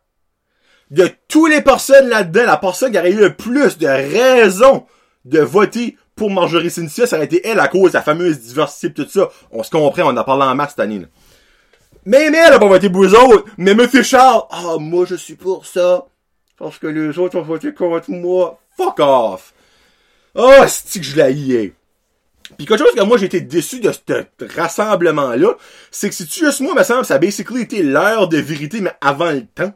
De 0.90 1.08
toutes 1.28 1.50
les 1.50 1.62
personnes 1.62 2.08
là-dedans, 2.08 2.46
la 2.46 2.56
personne 2.56 2.90
qui 2.90 2.98
aurait 2.98 3.12
eu 3.12 3.20
le 3.20 3.34
plus 3.34 3.78
de 3.78 3.86
raisons 3.86 4.86
de 5.24 5.38
voter 5.38 5.96
pour 6.16 6.30
Marjorie 6.30 6.70
Cynthia, 6.70 7.06
ça 7.06 7.16
aurait 7.16 7.26
été 7.26 7.46
elle 7.46 7.60
à 7.60 7.68
cause 7.68 7.92
de 7.92 7.98
la 7.98 8.02
fameuse 8.02 8.40
diversité 8.40 8.92
tout 8.92 9.08
ça. 9.08 9.28
On 9.52 9.62
se 9.62 9.70
comprend, 9.70 10.04
on 10.04 10.08
en 10.08 10.16
a 10.16 10.24
parlé 10.24 10.44
en 10.44 10.68
cette 10.68 10.80
année. 10.80 11.06
Mais, 12.04 12.30
mais 12.30 12.38
elle 12.38 12.54
a 12.54 12.58
pas 12.58 12.66
voté 12.66 12.90
pour 12.90 13.04
eux 13.04 13.14
autres. 13.14 13.44
Mais 13.56 13.74
Monsieur 13.74 14.02
Charles, 14.02 14.42
ah, 14.50 14.76
moi 14.80 15.04
je 15.06 15.14
suis 15.14 15.36
pour 15.36 15.64
ça. 15.64 16.06
Parce 16.58 16.78
que 16.78 16.88
les 16.88 17.18
autres 17.18 17.38
ont 17.38 17.42
voté 17.42 17.72
contre 17.72 18.10
moi. 18.10 18.58
Fuck 18.76 18.98
off. 18.98 19.54
Ah, 20.34 20.42
oh, 20.62 20.64
c'est 20.66 20.98
que 20.98 21.04
je 21.04 21.16
l'ai 21.16 21.74
puis 22.56 22.66
quelque 22.66 22.78
chose 22.78 22.94
que 22.94 23.02
moi 23.02 23.18
j'ai 23.18 23.26
été 23.26 23.40
déçu 23.40 23.80
de 23.80 23.92
ce 23.92 24.56
rassemblement-là, 24.56 25.56
c'est 25.90 26.08
que 26.08 26.14
c'est 26.14 26.32
juste 26.32 26.60
moi, 26.60 26.74
me 26.74 26.82
semble, 26.82 27.04
ça 27.04 27.14
a 27.14 27.18
basically 27.18 27.62
été 27.62 27.82
l'heure 27.82 28.28
de 28.28 28.38
vérité, 28.38 28.80
mais 28.80 28.92
avant 29.00 29.30
le 29.30 29.44
temps. 29.46 29.72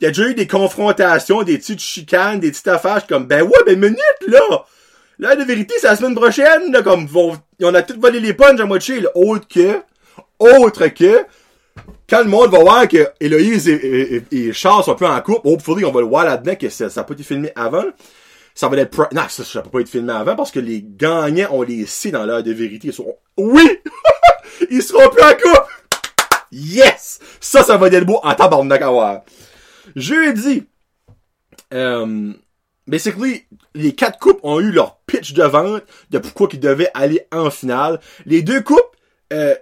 Il 0.00 0.04
y 0.04 0.06
a 0.06 0.10
déjà 0.10 0.28
eu 0.28 0.34
des 0.34 0.46
confrontations, 0.46 1.42
des 1.42 1.58
petites 1.58 1.80
chicanes, 1.80 2.40
des 2.40 2.50
petites 2.50 2.68
affaires, 2.68 3.06
comme, 3.06 3.26
ben 3.26 3.42
ouais, 3.42 3.58
ben 3.64 3.78
minute, 3.78 3.98
là! 4.26 4.64
L'heure 5.18 5.36
de 5.36 5.44
vérité, 5.44 5.74
c'est 5.78 5.86
la 5.86 5.96
semaine 5.96 6.14
prochaine, 6.16 6.72
là, 6.72 6.82
comme, 6.82 7.06
vont, 7.06 7.36
on 7.62 7.74
a 7.74 7.82
tout 7.82 7.98
volé 8.00 8.18
les 8.18 8.34
punches 8.34 8.58
à 8.58 8.66
moitié, 8.66 9.00
là. 9.00 9.10
Autre 9.14 9.46
que, 9.46 9.80
autre 10.38 10.88
que, 10.88 11.24
quand 12.08 12.22
le 12.22 12.28
monde 12.28 12.50
va 12.50 12.58
voir 12.58 12.88
que 12.88 13.08
Héloïse 13.20 13.68
et, 13.68 14.52
Charles 14.52 14.84
sont 14.84 14.94
peu 14.94 15.06
en 15.06 15.20
couple, 15.20 15.40
oh, 15.44 15.56
on 15.66 15.90
va 15.90 16.00
le 16.00 16.06
voir 16.06 16.24
là-dedans, 16.24 16.56
que 16.56 16.68
ça 16.68 16.88
n'a 16.88 17.04
pas 17.04 17.14
été 17.14 17.22
filmé 17.22 17.52
avant, 17.54 17.84
ça 18.54 18.68
va 18.68 18.76
être... 18.76 19.08
Non, 19.12 19.22
ça, 19.28 19.44
ça 19.44 19.62
peut 19.62 19.70
pas 19.70 19.80
être 19.80 19.88
filmé 19.88 20.12
avant 20.12 20.36
parce 20.36 20.50
que 20.50 20.60
les 20.60 20.84
gagnants, 20.86 21.48
on 21.50 21.62
les 21.62 21.86
sait 21.86 22.10
dans 22.10 22.24
l'heure 22.24 22.42
de 22.42 22.52
vérité. 22.52 22.88
Ils 22.88 22.94
seront... 22.94 23.16
Oui! 23.36 23.68
Ils 24.70 24.82
seront 24.82 25.08
plus 25.10 25.22
en 25.22 25.32
couple! 25.32 25.72
Yes! 26.52 27.18
Ça, 27.40 27.64
ça 27.64 27.76
va 27.76 27.88
être 27.88 28.06
beau 28.06 28.20
en 28.22 28.34
tabarnak 28.34 28.82
à 28.82 28.90
voir. 28.90 29.22
Jeudi, 29.96 30.64
euh, 31.72 32.32
basically, 32.86 33.44
les 33.74 33.94
quatre 33.94 34.18
coupes 34.18 34.40
ont 34.44 34.60
eu 34.60 34.70
leur 34.70 34.98
pitch 35.06 35.32
de 35.32 35.42
vente 35.42 35.82
de 36.10 36.18
pourquoi 36.18 36.48
ils 36.52 36.60
devaient 36.60 36.90
aller 36.94 37.26
en 37.32 37.50
finale. 37.50 38.00
Les 38.24 38.42
deux 38.42 38.60
coupes 38.60 38.96
euh, 39.32 39.56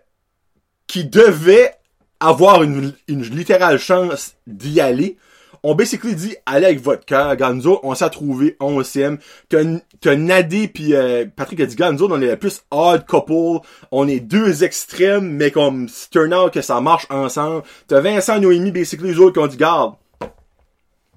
qui 0.87 1.05
devaient 1.05 1.75
avoir 2.21 2.63
une, 2.63 2.95
une 3.09 3.23
littérale 3.23 3.79
chance 3.79 4.35
d'y 4.47 4.81
aller 4.81 5.17
on 5.63 5.75
basically 5.75 6.15
dit 6.15 6.35
allez 6.47 6.67
avec 6.67 6.81
votre 6.81 7.05
cœur. 7.05 7.37
Ganzo, 7.37 7.81
on 7.83 7.95
s'est 7.95 8.11
trouvé 8.11 8.57
11e. 8.61 9.19
T'as 9.49 10.17
Nadé 10.17 10.69
puis 10.69 10.95
euh, 10.95 11.27
Patrick 11.35 11.61
a 11.61 11.67
dit 11.67 11.77
Ganzo, 11.77 12.09
on 12.11 12.21
est 12.21 12.27
le 12.27 12.37
plus 12.37 12.63
odd 12.71 13.07
couple. 13.07 13.65
On 13.91 14.09
est 14.09 14.21
deux 14.21 14.65
extrêmes, 14.65 15.31
mais 15.31 15.51
comme 15.51 15.89
turn 16.11 16.35
out 16.35 16.53
que 16.53 16.63
ça 16.63 16.81
marche 16.81 17.07
ensemble. 17.11 17.63
T'as 17.87 18.01
Vincent 18.01 18.41
Noémie, 18.41 18.73
basically 18.73 19.09
les 19.09 19.19
autres 19.19 19.35
qui 19.35 19.39
ont 19.39 19.47
dit 19.47 19.57
garde. 19.57 19.95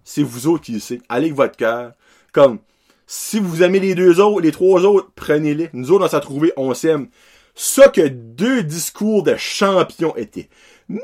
C'est 0.03 0.23
vous 0.23 0.47
autres 0.47 0.63
qui 0.63 0.73
le. 0.73 0.99
Allez 1.09 1.25
avec 1.25 1.33
votre 1.33 1.57
cœur. 1.57 1.93
Comme 2.31 2.59
si 3.07 3.39
vous 3.39 3.63
aimez 3.63 3.79
les 3.79 3.95
deux 3.95 4.19
autres, 4.19 4.41
les 4.41 4.51
trois 4.51 4.85
autres, 4.85 5.09
prenez-les. 5.15 5.69
Nous 5.73 5.91
autres, 5.91 6.05
on 6.05 6.09
s'est 6.09 6.19
trouvé 6.19 6.53
11e. 6.57 7.07
Ça 7.55 7.87
que 7.87 8.07
deux 8.07 8.63
discours 8.63 9.23
de 9.23 9.35
champions 9.35 10.15
étaient. 10.15 10.49
Mais 10.89 10.99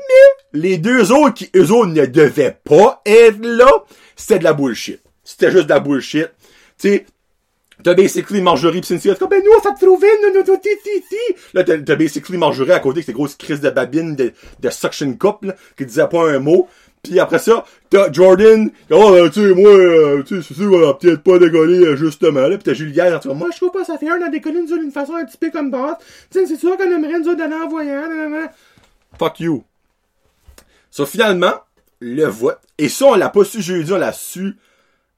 les 0.52 0.78
deux 0.78 1.12
autres 1.12 1.34
qui, 1.34 1.50
eux 1.56 1.70
autres, 1.70 1.92
ne 1.92 2.06
devaient 2.06 2.58
pas 2.64 3.02
être 3.06 3.44
là, 3.44 3.70
c'était 4.16 4.38
de 4.38 4.44
la 4.44 4.52
bullshit. 4.52 5.00
C'était 5.24 5.50
juste 5.50 5.64
de 5.64 5.70
la 5.70 5.80
bullshit. 5.80 6.28
Tu 6.78 6.88
sais, 6.88 7.06
T'as 7.82 7.94
basically 7.94 8.40
Marjorie 8.40 8.80
pis 8.80 8.86
Cynthia, 8.86 9.14
comme, 9.16 9.28
ben, 9.28 9.42
nous, 9.44 9.50
on 9.58 9.60
s'est 9.60 9.84
trouvé, 9.84 10.06
nous, 10.22 10.38
nous, 10.38 10.56
ti, 10.56 10.68
ti, 10.84 11.02
ti. 11.08 11.42
Là, 11.52 11.64
t'as, 11.64 11.96
basically 11.96 12.36
Marjorie 12.36 12.72
à 12.72 12.78
côté, 12.78 12.98
avec 12.98 13.06
ces 13.06 13.12
grosses 13.12 13.34
crises 13.34 13.60
de 13.60 13.70
babine, 13.70 14.14
de, 14.14 14.32
de 14.60 14.70
suction 14.70 15.12
cup, 15.14 15.38
là, 15.42 15.54
qui 15.76 15.86
disait 15.86 16.06
pas 16.06 16.30
un 16.30 16.38
mot. 16.38 16.68
Puis 17.02 17.18
après 17.18 17.40
ça, 17.40 17.64
t'as 17.90 18.12
Jordan, 18.12 18.70
oh, 18.90 19.28
tu 19.32 19.40
sais, 19.40 19.54
moi, 19.54 19.70
euh, 19.70 20.22
tu 20.22 20.36
sais, 20.36 20.48
c'est 20.48 20.54
sûr, 20.54 20.72
on 20.72 20.88
a 20.88 20.94
peut-être 20.94 21.22
pas 21.24 21.38
décollé, 21.38 21.78
euh, 21.78 21.96
justement, 21.96 22.46
là. 22.46 22.56
Pis 22.56 22.64
t'as 22.64 22.74
Julien, 22.74 23.18
en 23.24 23.34
moi, 23.34 23.48
je 23.52 23.56
trouve 23.56 23.72
pas 23.72 23.84
ça 23.84 23.98
fait 23.98 24.08
un 24.08 24.22
a 24.22 24.28
décollé, 24.28 24.60
nous, 24.60 24.78
d'une 24.78 24.92
façon 24.92 25.14
un 25.14 25.24
petit 25.24 25.38
peu 25.38 25.50
comme 25.50 25.70
boss. 25.70 25.96
Tu 26.30 26.46
c'est 26.46 26.56
sûr 26.56 26.76
qu'on 26.76 26.84
aimerait, 26.84 27.18
nous, 27.18 27.34
d'aller 27.34 27.54
en 27.54 27.68
voyant, 27.68 28.08
Fuck 29.18 29.40
you. 29.40 29.64
So, 30.92 31.06
finalement, 31.06 31.54
le 32.00 32.26
vote. 32.26 32.58
Et 32.76 32.90
ça, 32.90 33.06
on 33.06 33.14
l'a 33.14 33.30
pas 33.30 33.44
su 33.44 33.62
jeudi, 33.62 33.90
on 33.92 33.96
l'a 33.96 34.12
su 34.12 34.58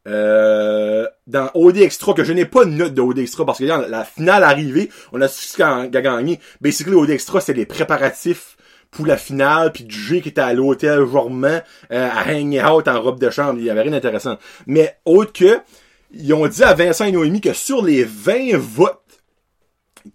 euh, 0.07 1.05
dans 1.27 1.51
OD 1.55 1.79
Extra, 1.79 2.15
que 2.15 2.23
je 2.23 2.33
n'ai 2.33 2.45
pas 2.45 2.65
de 2.65 2.71
note 2.71 2.95
de 2.95 3.01
OD 3.01 3.19
Extra, 3.19 3.45
parce 3.45 3.59
que 3.59 3.65
là, 3.65 3.85
la 3.89 4.05
finale 4.05 4.45
arrivée, 4.45 4.89
on 5.13 5.21
a 5.21 5.27
su 5.27 5.57
qui 5.57 5.63
a 5.65 5.89
gagné. 5.89 6.39
Basically, 6.61 6.95
OD 6.95 7.11
Extra, 7.11 7.41
c'est 7.41 7.55
les 7.55 7.67
préparatifs 7.67 8.57
pour 8.93 9.05
la 9.05 9.17
finale, 9.17 9.73
puis 9.73 9.85
jeu 9.89 10.21
qui 10.21 10.29
était 10.29 10.41
à 10.41 10.53
l'hôtel 10.53 11.05
Jorman, 11.11 11.65
euh, 11.91 12.09
à 12.09 12.31
hang 12.31 12.55
out 12.65 12.87
en 12.87 13.03
robe 13.03 13.19
de 13.19 13.31
chambre. 13.31 13.59
Il 13.59 13.65
y 13.65 13.71
avait 13.71 13.83
rien 13.83 13.91
d'intéressant. 13.91 14.39
Mais 14.69 14.97
autre 15.05 15.33
que, 15.33 15.59
ils 16.13 16.33
ont 16.35 16.47
dit 16.47 16.63
à 16.63 16.75
Vincent 16.75 17.07
et 17.07 17.11
Noémie 17.11 17.41
que 17.41 17.53
sur 17.53 17.85
les 17.85 18.05
20 18.05 18.57
votes 18.59 19.01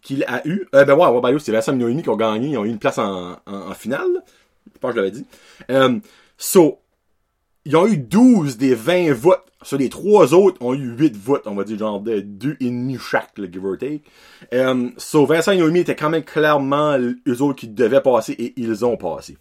qu'il 0.01 0.24
a 0.24 0.48
eu, 0.48 0.66
euh, 0.74 0.86
ben 0.86 0.94
ouais, 0.94 1.08
ouais 1.08 1.20
ben, 1.22 1.38
c'est 1.39 1.51
Vincent 1.51 1.74
et 1.74 1.75
Noémie 1.75 2.04
qui 2.04 2.10
ont 2.10 2.16
gagné, 2.16 2.48
ils 2.48 2.58
ont 2.58 2.63
eu 2.63 2.70
une 2.70 2.80
place 2.80 2.98
en, 2.98 3.36
en 3.46 3.74
finale. 3.74 4.24
Je 4.79 4.88
pense 4.88 4.91
que 4.91 4.95
je 4.95 5.01
l'avais 5.01 5.12
dit. 5.12 5.25
Euh, 5.71 6.00
so, 6.38 6.79
ils 7.65 7.75
ont 7.75 7.86
eu 7.86 7.98
12 7.98 8.57
des 8.57 8.74
20 8.74 9.13
votes. 9.13 9.43
Sur 9.62 9.77
les 9.77 9.89
trois 9.89 10.33
autres, 10.33 10.55
ont 10.62 10.74
eu 10.74 10.95
8 10.98 11.17
votes, 11.17 11.45
on 11.45 11.53
va 11.53 11.65
dire 11.65 11.77
genre 11.77 12.00
de 12.00 12.21
2 12.21 12.55
et 12.62 12.98
chaque, 12.98 13.38
le 13.38 13.51
give 13.51 13.65
or 13.65 13.77
take. 13.77 14.03
Um, 14.53 14.93
so 14.95 15.25
Vincent 15.25 15.51
et 15.51 15.79
étaient 15.79 15.98
quand 15.98 16.09
même 16.09 16.24
clairement 16.24 16.98
eux 16.98 17.41
autres 17.41 17.59
qui 17.59 17.67
devaient 17.67 18.00
passer 18.00 18.31
et 18.39 18.53
ils 18.55 18.86
ont 18.86 18.95
passé. 18.95 19.38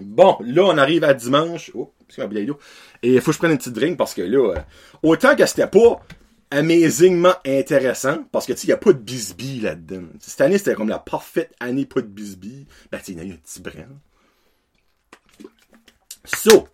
Bon, 0.00 0.36
là 0.40 0.64
on 0.64 0.76
arrive 0.76 1.04
à 1.04 1.14
dimanche. 1.14 1.70
Oh, 1.74 1.92
c'est 2.08 2.26
ma 2.26 2.40
Et 2.40 2.48
il 3.02 3.20
faut 3.20 3.30
que 3.30 3.34
je 3.34 3.38
prenne 3.38 3.52
une 3.52 3.58
petite 3.58 3.74
drink 3.74 3.96
parce 3.96 4.12
que 4.12 4.22
là, 4.22 4.56
euh, 4.56 4.60
autant 5.04 5.36
que 5.36 5.46
c'était 5.46 5.68
pas 5.68 6.00
amazingment 6.50 7.34
intéressant, 7.46 8.24
parce 8.32 8.44
que 8.44 8.52
tu 8.54 8.66
il 8.66 8.70
y 8.70 8.72
a 8.72 8.76
pas 8.76 8.92
de 8.92 8.98
bisbee 8.98 9.60
là-dedans. 9.60 10.08
Cette 10.20 10.40
année, 10.40 10.58
c'était 10.58 10.74
comme 10.74 10.88
la 10.88 10.98
parfaite 10.98 11.54
année 11.60 11.86
pas 11.86 12.00
de 12.00 12.06
bisbee. 12.06 12.66
Ben, 12.90 12.98
tu 13.04 13.12
il 13.12 13.18
y 13.18 13.20
a 13.20 13.24
eu 13.24 13.32
un 13.32 13.36
petit 13.36 13.60
brin. 13.60 13.86
So, 16.36 16.68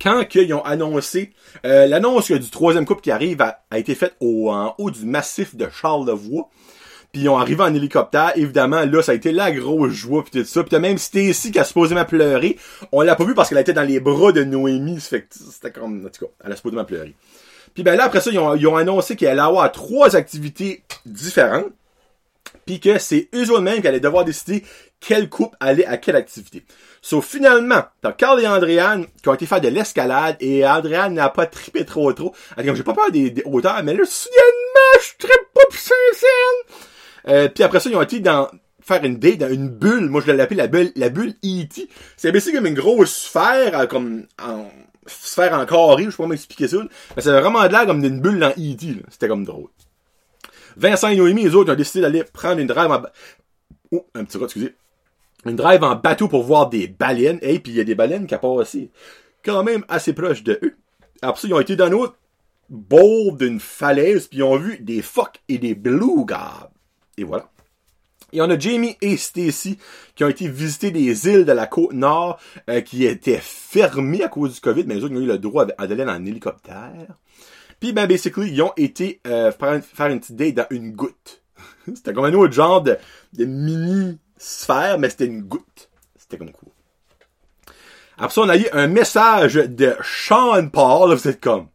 quand 0.00 0.24
ils 0.34 0.54
ont 0.54 0.64
annoncé, 0.64 1.32
euh, 1.64 1.86
l'annonce 1.86 2.30
du 2.30 2.50
troisième 2.50 2.86
couple 2.86 3.02
qui 3.02 3.10
arrive 3.10 3.40
a, 3.42 3.78
été 3.78 3.94
faite 3.94 4.14
au, 4.20 4.50
en 4.50 4.74
haut 4.78 4.90
du 4.90 5.04
massif 5.04 5.56
de 5.56 5.68
Charlevoix. 5.68 6.48
Puis 7.12 7.22
ils 7.22 7.28
ont 7.28 7.38
arrivé 7.38 7.62
en 7.62 7.74
hélicoptère, 7.74 8.32
évidemment, 8.36 8.84
là, 8.84 9.02
ça 9.02 9.12
a 9.12 9.14
été 9.14 9.32
la 9.32 9.50
grosse 9.52 9.92
joie, 9.92 10.24
pis 10.24 10.30
tout 10.30 10.44
ça. 10.44 10.62
Puis 10.64 10.78
même 10.78 10.98
Stacy 10.98 11.50
qui 11.50 11.58
a 11.58 11.64
supposément 11.64 12.04
pleuré, 12.04 12.58
on 12.92 13.00
l'a 13.02 13.14
pas 13.14 13.24
vu 13.24 13.34
parce 13.34 13.48
qu'elle 13.48 13.58
était 13.58 13.72
dans 13.72 13.82
les 13.82 14.00
bras 14.00 14.32
de 14.32 14.44
Noémie, 14.44 15.00
c'était 15.00 15.70
comme, 15.72 16.04
en 16.04 16.08
tout 16.08 16.26
cas, 16.26 16.32
elle 16.44 16.52
a 16.52 16.56
supposément 16.56 16.84
pleuré. 16.84 17.14
Puis 17.74 17.82
ben 17.82 17.96
là, 17.96 18.04
après 18.04 18.20
ça, 18.20 18.30
ils 18.30 18.38
ont, 18.38 18.54
ils 18.54 18.66
ont 18.66 18.76
annoncé 18.76 19.16
qu'elle 19.16 19.30
allait 19.30 19.40
avoir 19.40 19.70
trois 19.70 20.16
activités 20.16 20.82
différentes, 21.04 21.72
puis 22.66 22.80
que 22.80 22.98
c'est 22.98 23.28
eux 23.34 23.60
mêmes 23.60 23.80
qui 23.80 23.88
allaient 23.88 24.00
devoir 24.00 24.24
décider 24.24 24.64
quelle 25.00 25.28
coupe 25.28 25.54
allait 25.60 25.86
à 25.86 25.96
quelle 25.96 26.16
activité. 26.16 26.64
So, 27.00 27.20
finalement, 27.20 27.84
t'as 28.02 28.12
Carl 28.12 28.40
et 28.40 28.48
Andréane 28.48 29.06
qui 29.22 29.28
ont 29.28 29.34
été 29.34 29.46
faire 29.46 29.60
de 29.60 29.68
l'escalade 29.68 30.36
et 30.40 30.66
Andréane 30.66 31.14
n'a 31.14 31.28
pas 31.28 31.46
trippé 31.46 31.84
trop 31.84 32.12
trop. 32.12 32.34
Elle 32.56 32.74
j'ai 32.74 32.82
pas 32.82 32.94
peur 32.94 33.10
des, 33.10 33.32
hauteurs, 33.44 33.82
mais 33.84 33.94
là, 33.94 34.04
soudainement, 34.04 35.00
je 35.00 35.26
trippe 35.26 35.52
pas 35.54 35.62
pis 35.70 35.78
c'est 35.78 36.26
euh, 37.28 37.48
Puis 37.48 37.62
après 37.62 37.80
ça, 37.80 37.88
ils 37.88 37.96
ont 37.96 38.02
été 38.02 38.20
dans 38.20 38.48
faire 38.80 39.04
une 39.04 39.18
date 39.18 39.38
dans 39.38 39.50
une 39.50 39.68
bulle. 39.68 40.08
Moi, 40.08 40.22
je 40.24 40.30
l'ai 40.30 40.40
appelé 40.40 40.56
la 40.56 40.66
bulle, 40.68 40.92
la 40.96 41.08
bulle 41.08 41.34
E.T. 41.44 41.88
C'est 42.16 42.32
basically 42.32 42.56
comme 42.56 42.66
une 42.66 42.74
grosse 42.74 43.14
sphère, 43.14 43.78
euh, 43.78 43.86
comme 43.86 44.26
en 44.42 44.70
sphère 45.06 45.54
en 45.54 45.66
carré, 45.66 46.04
je 46.04 46.10
sais 46.10 46.16
pas 46.16 46.24
comment 46.24 46.34
expliquer 46.34 46.68
ça. 46.68 46.78
Mais 47.16 47.22
c'est 47.22 47.30
vraiment 47.30 47.62
de 47.64 47.72
l'air 47.72 47.86
comme 47.86 48.04
une 48.04 48.20
bulle 48.20 48.38
dans 48.38 48.50
E.T. 48.50 49.02
C'était 49.10 49.28
comme 49.28 49.44
drôle. 49.44 49.68
Vincent 50.76 51.08
et 51.08 51.16
Noémie, 51.16 51.44
les 51.44 51.54
autres, 51.54 51.72
ont 51.72 51.76
décidé 51.76 52.02
d'aller 52.02 52.24
prendre 52.24 52.60
une 52.60 52.66
drive 52.66 52.90
en... 52.90 53.02
Un 54.14 54.24
petit 54.24 54.36
rat, 54.36 54.44
excusez 54.44 54.74
une 55.46 55.56
drive 55.56 55.82
en 55.84 55.94
bateau 55.94 56.28
pour 56.28 56.42
voir 56.42 56.68
des 56.68 56.88
baleines. 56.88 57.38
Et 57.42 57.58
puis 57.58 57.72
il 57.72 57.76
y 57.76 57.80
a 57.80 57.84
des 57.84 57.94
baleines 57.94 58.26
qui 58.26 58.34
passent 58.36 58.76
quand 59.44 59.62
même 59.62 59.84
assez 59.88 60.12
proche 60.12 60.42
de 60.42 60.58
eux. 60.62 60.76
Après 61.22 61.40
ça, 61.40 61.48
ils 61.48 61.54
ont 61.54 61.60
été 61.60 61.76
dans 61.76 61.88
notre 61.88 62.16
bord 62.68 63.32
d'une 63.32 63.60
falaise, 63.60 64.26
puis 64.26 64.38
ils 64.38 64.42
ont 64.42 64.56
vu 64.56 64.78
des 64.78 65.02
phoques 65.02 65.40
et 65.48 65.58
des 65.58 65.74
belugas. 65.74 66.70
Et 67.16 67.24
voilà. 67.24 67.48
Et 68.32 68.40
on 68.40 68.50
a 68.50 68.58
Jamie 68.58 68.96
et 69.00 69.16
Stacy 69.16 69.78
qui 70.16 70.24
ont 70.24 70.28
été 70.28 70.48
visiter 70.48 70.90
des 70.90 71.28
îles 71.28 71.44
de 71.44 71.52
la 71.52 71.66
côte 71.66 71.92
nord 71.92 72.40
euh, 72.68 72.80
qui 72.80 73.06
étaient 73.06 73.40
fermées 73.40 74.24
à 74.24 74.28
cause 74.28 74.54
du 74.54 74.60
COVID, 74.60 74.84
mais 74.84 74.96
les 74.96 75.04
autres 75.04 75.14
ont 75.14 75.20
eu 75.20 75.26
le 75.26 75.38
droit 75.38 75.64
d'aller 75.64 76.02
en 76.02 76.26
hélicoptère. 76.26 77.06
Puis 77.80 77.92
ben 77.92 78.06
basically, 78.06 78.50
ils 78.50 78.62
ont 78.62 78.72
été 78.76 79.20
euh, 79.26 79.52
faire, 79.52 80.08
une 80.08 80.20
petite 80.20 80.36
date 80.36 80.54
dans 80.54 80.66
une 80.70 80.92
goutte. 80.92 81.42
c'était 81.86 82.12
comme 82.12 82.24
un 82.24 82.34
autre 82.34 82.52
genre 82.52 82.82
de, 82.82 82.96
de 83.34 83.44
mini 83.44 84.18
sphère, 84.36 84.98
mais 84.98 85.10
c'était 85.10 85.26
une 85.26 85.42
goutte. 85.42 85.90
C'était 86.16 86.38
comme 86.38 86.52
cool. 86.52 86.70
Après 88.18 88.34
ça, 88.34 88.40
on 88.40 88.48
a 88.48 88.56
eu 88.56 88.66
un 88.72 88.86
message 88.86 89.54
de 89.54 89.94
Sean 90.02 90.68
Paul. 90.70 91.14
Vous 91.14 91.28
êtes 91.28 91.40
comme, 91.40 91.68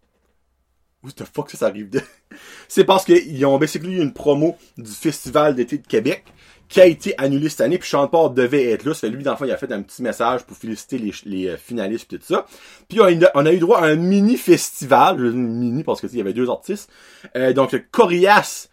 What 1.03 1.13
the 1.15 1.25
fuck 1.25 1.50
ça, 1.50 1.58
ça 1.58 1.65
arrive 1.67 1.89
de... 1.89 2.01
C'est 2.67 2.84
parce 2.84 3.05
qu'ils 3.05 3.46
ont 3.46 3.58
basically 3.58 3.93
eu 3.93 4.01
une 4.01 4.13
promo 4.13 4.58
du 4.77 4.91
Festival 4.91 5.55
d'été 5.55 5.77
de 5.77 5.88
Québec 5.88 6.25
qui 6.71 6.79
a 6.81 6.85
été 6.85 7.13
annulé 7.17 7.49
cette 7.49 7.61
année, 7.61 7.77
puis 7.77 7.89
Sean 7.89 8.07
Paul 8.07 8.33
devait 8.33 8.71
être 8.71 8.85
là. 8.85 8.93
Ça 8.93 9.01
fait 9.01 9.09
lui, 9.09 9.23
dans 9.23 9.31
le 9.31 9.37
fond, 9.37 9.45
il 9.45 9.51
a 9.51 9.57
fait 9.57 9.71
un 9.71 9.81
petit 9.81 10.01
message 10.01 10.43
pour 10.43 10.55
féliciter 10.55 10.97
les, 10.97 11.13
les 11.25 11.47
euh, 11.49 11.57
finalistes 11.57 12.13
et 12.13 12.17
tout 12.17 12.33
ça. 12.33 12.45
Puis 12.87 13.01
on 13.01 13.05
a, 13.05 13.31
on 13.35 13.45
a, 13.45 13.51
eu 13.51 13.59
droit 13.59 13.79
à 13.79 13.87
un 13.87 13.95
mini-festival, 13.95 15.17
mini 15.19 15.83
parce 15.83 15.99
que 15.99 16.07
il 16.07 16.17
y 16.17 16.21
avait 16.21 16.33
deux 16.33 16.49
artistes. 16.49 16.89
Euh, 17.35 17.53
donc 17.53 17.75
Corias. 17.91 18.69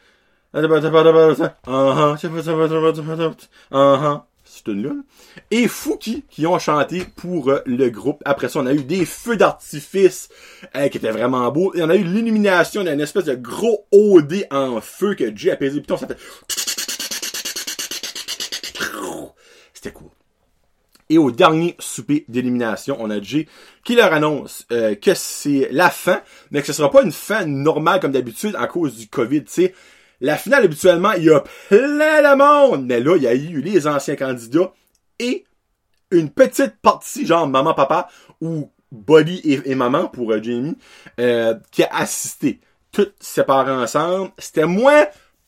Uh 0.54 0.60
-huh 3.70 4.22
et 5.50 5.68
Fouki 5.68 6.24
qui 6.28 6.46
ont 6.46 6.58
chanté 6.58 7.04
pour 7.16 7.50
euh, 7.50 7.60
le 7.66 7.88
groupe. 7.90 8.22
Après 8.24 8.48
ça, 8.48 8.60
on 8.60 8.66
a 8.66 8.72
eu 8.72 8.84
des 8.84 9.04
feux 9.04 9.36
d'artifice 9.36 10.28
euh, 10.76 10.88
qui 10.88 10.98
étaient 10.98 11.10
vraiment 11.10 11.50
beaux. 11.50 11.74
Et 11.74 11.82
on 11.82 11.88
a 11.88 11.96
eu 11.96 12.04
l'illumination 12.04 12.84
d'un 12.84 12.98
espèce 12.98 13.24
de 13.24 13.34
gros 13.34 13.86
OD 13.92 14.46
en 14.50 14.80
feu 14.80 15.14
que 15.14 15.34
Jay 15.36 15.50
a 15.50 15.56
pesé. 15.56 15.80
Putain, 15.80 15.96
ça 15.96 16.06
fait... 16.06 16.18
C'était 19.78 19.92
cool. 19.92 20.10
Et 21.08 21.18
au 21.18 21.30
dernier 21.30 21.76
souper 21.78 22.24
d'élimination, 22.26 22.96
on 22.98 23.10
a 23.10 23.22
Jay 23.22 23.46
qui 23.84 23.94
leur 23.94 24.12
annonce 24.12 24.66
euh, 24.72 24.96
que 24.96 25.14
c'est 25.14 25.68
la 25.70 25.88
fin, 25.88 26.20
mais 26.50 26.62
que 26.62 26.66
ce 26.66 26.72
sera 26.72 26.90
pas 26.90 27.04
une 27.04 27.12
fin 27.12 27.46
normale 27.46 28.00
comme 28.00 28.10
d'habitude 28.10 28.56
à 28.58 28.66
cause 28.66 28.96
du 28.96 29.06
COVID, 29.06 29.44
sais. 29.46 29.72
La 30.20 30.36
finale, 30.36 30.64
habituellement, 30.64 31.12
il 31.12 31.26
y 31.26 31.30
a 31.30 31.44
plein 31.68 31.78
de 31.78 32.36
monde. 32.36 32.86
Mais 32.86 32.98
là, 32.98 33.14
il 33.14 33.22
y 33.22 33.28
a 33.28 33.36
eu 33.36 33.60
les 33.60 33.86
anciens 33.86 34.16
candidats 34.16 34.72
et 35.20 35.44
une 36.10 36.30
petite 36.30 36.74
partie, 36.82 37.24
genre 37.24 37.46
maman-papa, 37.46 38.08
ou 38.40 38.72
Buddy 38.90 39.62
et, 39.64 39.76
maman 39.76 40.08
pour 40.08 40.32
euh, 40.32 40.42
Jamie, 40.42 40.76
euh, 41.20 41.54
qui 41.70 41.84
a 41.84 41.94
assisté. 41.94 42.58
Toutes 42.90 43.14
séparées 43.20 43.70
ensemble. 43.70 44.32
C'était 44.38 44.66
moins 44.66 45.06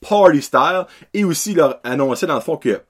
party 0.09 0.41
style. 0.41 0.87
Et 1.15 1.25
aussi, 1.25 1.53
leur 1.53 1.81
annonçait 1.83 2.29
dans 2.29 2.37
le 2.37 2.41
fond 2.41 2.57
que 2.57 2.81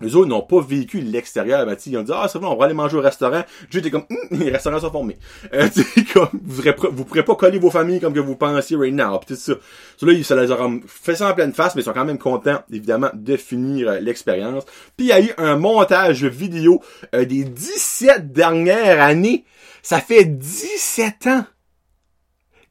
les 0.00 0.14
autres 0.14 0.28
n'ont 0.28 0.42
pas 0.42 0.60
vécu 0.60 1.00
l'extérieur. 1.00 1.66
Ben, 1.66 1.76
ils 1.84 1.96
ont 1.98 2.02
dit, 2.02 2.12
ah, 2.14 2.28
c'est 2.28 2.38
vrai, 2.38 2.46
on 2.48 2.56
va 2.56 2.66
aller 2.66 2.74
manger 2.74 2.96
au 2.96 3.00
restaurant. 3.00 3.42
J'étais 3.70 3.90
comme, 3.90 4.04
hum, 4.10 4.18
les 4.38 4.50
restaurants 4.50 4.80
sont 4.80 4.90
formés. 4.90 5.18
Euh, 5.52 5.68
comme, 6.12 6.28
vous, 6.32 6.62
vous 6.92 7.04
pourrez 7.04 7.24
pas 7.24 7.34
coller 7.34 7.58
vos 7.58 7.70
familles 7.70 8.00
comme 8.00 8.12
que 8.12 8.20
vous 8.20 8.36
pensiez 8.36 8.76
right 8.76 8.94
now. 8.94 9.18
Pis 9.18 9.26
tout 9.26 9.36
ça. 9.36 9.54
Là, 10.02 10.22
ça 10.22 10.36
les 10.36 10.50
aura 10.50 10.70
fait 10.86 11.16
ça 11.16 11.30
en 11.30 11.34
pleine 11.34 11.52
face, 11.52 11.74
mais 11.74 11.82
ils 11.82 11.84
sont 11.84 11.92
quand 11.92 12.04
même 12.04 12.18
contents, 12.18 12.62
évidemment, 12.72 13.10
de 13.14 13.36
finir 13.36 13.88
euh, 13.88 14.00
l'expérience. 14.00 14.64
Puis 14.96 15.06
il 15.06 15.08
y 15.08 15.12
a 15.12 15.20
eu 15.20 15.32
un 15.36 15.56
montage 15.56 16.24
vidéo 16.24 16.80
euh, 17.14 17.24
des 17.24 17.44
17 17.44 18.32
dernières 18.32 19.02
années. 19.02 19.44
Ça 19.82 20.00
fait 20.00 20.24
17 20.24 21.26
ans. 21.26 21.44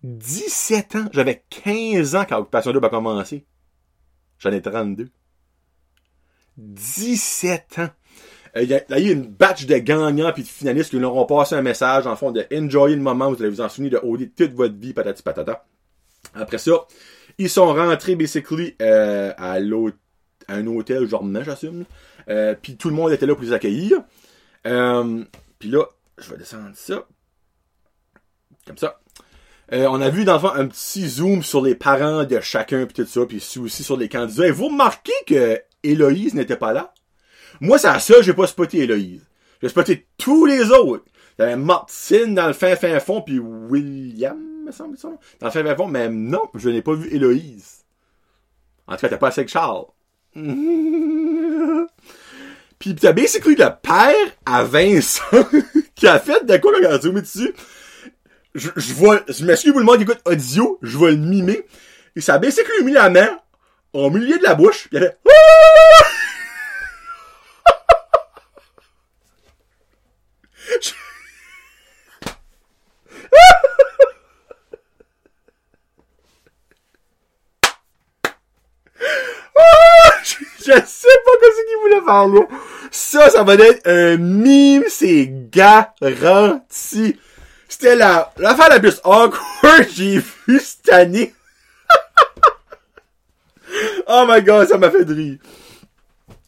17 0.03 0.95
ans. 0.95 1.05
J'avais 1.11 1.43
15 1.63 2.15
ans 2.15 2.25
quand 2.27 2.37
Occupation 2.39 2.71
2 2.71 2.79
a 2.81 2.89
commencé. 2.89 3.45
J'en 4.39 4.51
ai 4.51 4.61
32. 4.61 5.09
17 6.57 7.79
ans. 7.79 7.89
Euh, 8.55 8.63
il 8.63 8.69
y, 8.69 8.73
a, 8.73 8.99
eu 8.99 9.11
une 9.11 9.27
batch 9.27 9.65
de 9.65 9.77
gagnants 9.77 10.31
puis 10.33 10.43
de 10.43 10.47
finalistes 10.47 10.89
qui 10.89 10.99
leur 10.99 11.15
ont 11.15 11.25
passé 11.25 11.55
un 11.55 11.61
message 11.61 12.07
en 12.07 12.15
fond 12.15 12.31
de 12.31 12.45
enjoyer 12.53 12.95
le 12.95 13.01
moment, 13.01 13.29
vous 13.31 13.41
allez 13.41 13.49
vous 13.49 13.61
en 13.61 13.69
souvenir 13.69 13.91
de 13.91 14.07
OD 14.07 14.29
toute 14.35 14.53
votre 14.53 14.75
vie, 14.75 14.93
patati 14.93 15.21
patata. 15.21 15.65
Après 16.33 16.57
ça, 16.57 16.71
ils 17.37 17.49
sont 17.49 17.73
rentrés 17.73 18.15
basically 18.15 18.75
euh, 18.81 19.33
à 19.37 19.53
à 19.53 20.53
un 20.53 20.67
hôtel 20.67 21.07
genre 21.07 21.25
j'assume. 21.43 21.85
Euh, 22.29 22.55
puis 22.59 22.77
tout 22.77 22.89
le 22.89 22.95
monde 22.95 23.11
était 23.11 23.25
là 23.25 23.35
pour 23.35 23.43
les 23.43 23.53
accueillir. 23.53 23.99
Puis 24.63 25.69
là, 25.69 25.83
je 26.17 26.29
vais 26.29 26.37
descendre 26.37 26.71
ça. 26.73 27.05
Comme 28.65 28.77
ça. 28.77 28.99
On 29.71 30.01
a 30.01 30.09
vu 30.09 30.23
dans 30.23 30.33
le 30.33 30.39
fond 30.39 30.51
un 30.53 30.67
petit 30.67 31.07
zoom 31.07 31.43
sur 31.43 31.61
les 31.61 31.75
parents 31.75 32.23
de 32.23 32.39
chacun 32.39 32.85
puis 32.85 33.03
tout 33.03 33.09
ça, 33.09 33.25
puis 33.25 33.37
aussi 33.59 33.83
sur 33.83 33.97
les 33.97 34.09
candidats. 34.09 34.47
Et 34.47 34.51
vous 34.51 34.67
remarquez 34.67 35.11
que 35.25 35.61
Héloïse 35.91 36.33
n'était 36.33 36.55
pas 36.55 36.73
là. 36.73 36.93
Moi, 37.61 37.77
c'est 37.77 37.87
à 37.87 37.99
ça 37.99 38.21
j'ai 38.21 38.33
pas 38.33 38.47
spoté 38.47 38.79
Héloïse. 38.79 39.25
J'ai 39.61 39.69
spoté 39.69 40.07
tous 40.17 40.45
les 40.45 40.71
autres. 40.71 41.05
Il 41.37 41.43
y 41.43 41.45
avait 41.45 41.55
Martine 41.55 42.35
dans 42.35 42.47
le 42.47 42.53
fin 42.53 42.75
fin 42.75 42.99
fond, 42.99 43.21
puis 43.21 43.39
William, 43.39 44.37
me 44.65 44.71
semble 44.71 44.97
ça. 44.97 45.09
Dans 45.39 45.47
le 45.47 45.51
fin 45.51 45.63
fin 45.63 45.75
fond, 45.75 45.87
mais 45.87 46.09
non, 46.09 46.41
je 46.55 46.69
n'ai 46.69 46.81
pas 46.81 46.93
vu 46.93 47.13
Héloïse. 47.13 47.85
En 48.87 48.95
tout 48.95 49.01
cas, 49.01 49.09
t'as 49.09 49.17
pas 49.17 49.27
assez 49.27 49.45
que 49.45 49.51
Charles. 49.51 49.85
puis 52.79 52.95
t'as 52.95 53.13
basically 53.13 53.55
le 53.55 53.69
père 53.81 54.13
à 54.45 54.63
Vincent 54.63 55.23
qui 55.95 56.07
a 56.07 56.19
fait 56.19 56.45
de 56.45 56.57
quoi 56.57 56.71
quand 56.73 56.79
il 56.79 56.85
a 56.85 56.99
zoomé 56.99 57.21
dessus. 57.21 57.53
Je, 58.53 58.69
je 58.75 58.93
vois, 58.93 59.21
je 59.27 59.45
m'excuse 59.45 59.71
pour 59.71 59.79
le 59.79 59.85
monde 59.85 59.97
qui 59.97 60.03
écoute 60.03 60.21
audio, 60.25 60.79
je 60.81 60.97
vais 60.97 61.11
le 61.11 61.17
mimer. 61.17 61.65
Ça 62.17 62.35
a 62.35 62.39
basically 62.39 62.83
mis 62.83 62.93
la 62.93 63.09
main 63.09 63.39
au 63.93 64.09
milieu 64.09 64.37
de 64.37 64.43
la 64.43 64.55
bouche, 64.55 64.87
il 64.91 64.95
y 64.95 64.97
avait 64.97 65.15
je, 80.23 80.85
sais 80.85 81.17
pas 81.25 81.31
ce 81.41 82.05
Ça, 82.91 83.29
ça 83.29 83.43
va 83.43 83.55
être 83.55 83.87
un 83.87 84.17
mime, 84.17 84.83
c'est 84.87 85.29
garanti. 85.51 87.17
C'était 87.67 87.95
la, 87.95 88.31
l'affaire 88.37 88.69
la 88.69 88.79
plus 88.79 88.99
awkward 89.03 89.85
que 89.85 89.93
j'ai 89.93 90.23
vue 90.47 90.59
cette 90.59 90.91
année. 90.91 91.33
oh 94.07 94.25
my 94.27 94.41
god, 94.41 94.67
ça 94.67 94.77
m'a 94.77 94.89
fait 94.89 95.05
de 95.05 95.13
rire. 95.13 95.37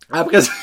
Après 0.09 0.41
ça... 0.41 0.51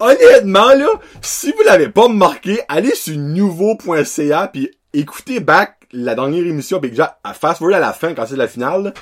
Honnêtement, 0.00 0.74
là, 0.74 0.88
si 1.22 1.52
vous 1.52 1.62
l'avez 1.64 1.88
pas 1.88 2.08
marqué, 2.08 2.60
allez 2.68 2.94
sur 2.94 3.16
nouveau.ca 3.16 4.48
puis 4.48 4.70
écoutez 4.92 5.40
back 5.40 5.76
la 5.92 6.14
dernière 6.14 6.44
émission 6.44 6.80
pis 6.80 6.90
déjà, 6.90 7.18
fast 7.34 7.58
forward 7.58 7.76
à 7.76 7.80
la 7.80 7.92
fin 7.92 8.14
quand 8.14 8.26
c'est 8.26 8.36
la 8.36 8.48
finale, 8.48 8.92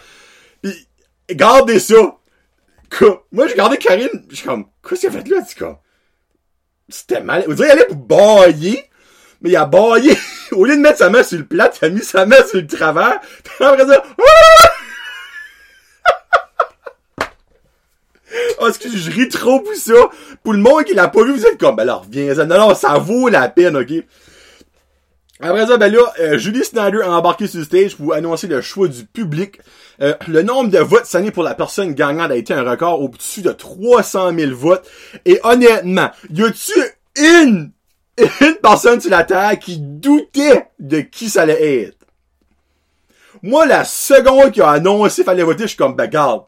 pis 0.61 0.89
gardez 1.31 1.79
ça. 1.79 2.17
Moi, 3.33 3.47
j'ai 3.47 3.55
gardé 3.55 3.77
Karine, 3.77 4.09
je 4.31 4.43
comme, 4.43 4.67
qu'est-ce 4.87 5.01
qu'il 5.01 5.09
a 5.09 5.13
fait 5.13 5.29
là? 5.29 5.39
C'est 5.47 5.59
comme, 5.59 5.77
c'était 6.89 7.21
mal. 7.21 7.45
Vous 7.47 7.55
direz, 7.55 7.69
il 7.69 7.73
allait 7.73 7.87
pour 7.87 7.97
bailler, 7.97 8.85
mais 9.41 9.51
il 9.51 9.57
a 9.57 9.65
baillé. 9.65 10.17
Au 10.53 10.65
lieu 10.65 10.77
de 10.77 10.81
mettre 10.81 10.99
sa 10.99 11.11
main 11.11 11.23
sur 11.23 11.39
le 11.39 11.47
plat, 11.47 11.71
il 11.81 11.85
a 11.87 11.89
mis 11.89 12.03
sa 12.03 12.27
main 12.27 12.45
sur 12.47 12.61
le 12.61 12.67
travers. 12.67 13.21
Puis 13.43 13.65
après 13.65 13.87
ça, 13.87 14.03
Oh, 18.59 18.69
excusez, 18.69 18.97
je 18.97 19.11
ris 19.11 19.29
trop 19.29 19.61
pour 19.61 19.75
ça. 19.75 19.93
Pour 20.43 20.53
le 20.53 20.61
monde 20.61 20.85
qui 20.85 20.95
l'a 20.95 21.09
pas 21.09 21.25
vu, 21.25 21.33
vous 21.33 21.47
êtes 21.47 21.59
comme, 21.59 21.77
ben 21.77 21.83
alors, 21.83 22.07
viens, 22.09 22.33
non, 22.45 22.69
non, 22.69 22.75
ça 22.75 22.95
vaut 22.99 23.29
la 23.29 23.49
peine, 23.49 23.77
ok? 23.77 23.93
Après 25.45 25.67
ça, 25.67 25.77
ben 25.77 25.93
là, 25.93 26.01
euh, 26.21 26.39
Julie 26.39 26.65
Snyder 26.65 27.03
a 27.03 27.11
embarqué 27.11 27.49
sur 27.49 27.59
le 27.59 27.65
stage 27.65 27.97
pour 27.97 28.15
annoncer 28.15 28.47
le 28.47 28.61
choix 28.61 28.87
du 28.87 29.05
public. 29.05 29.59
Euh, 30.01 30.15
le 30.29 30.43
nombre 30.43 30.71
de 30.71 30.79
votes 30.79 31.13
année 31.17 31.33
pour 31.33 31.43
la 31.43 31.57
personne 31.57 31.95
gagnante 31.95 32.31
a 32.31 32.37
été 32.37 32.55
un 32.55 32.63
record 32.63 33.03
au-dessus 33.03 33.43
de 33.43 33.51
300 33.51 34.39
000 34.39 34.55
votes. 34.55 34.89
Et 35.25 35.41
honnêtement, 35.43 36.11
y 36.31 36.45
a-tu 36.45 36.81
une, 37.17 37.73
une 38.19 38.55
personne 38.63 39.01
sur 39.01 39.11
la 39.11 39.25
terre 39.25 39.59
qui 39.59 39.79
doutait 39.79 40.69
de 40.79 41.01
qui 41.01 41.29
ça 41.29 41.43
allait 41.43 41.83
être? 41.83 41.97
Moi, 43.43 43.67
la 43.67 43.85
seconde 43.85 44.53
qui 44.53 44.61
a 44.61 44.71
annoncé 44.71 45.17
qu'il 45.17 45.25
fallait 45.25 45.43
voter, 45.43 45.65
je 45.65 45.69
suis 45.69 45.77
comme, 45.77 45.97
ben 45.97 46.07
garde, 46.07 46.45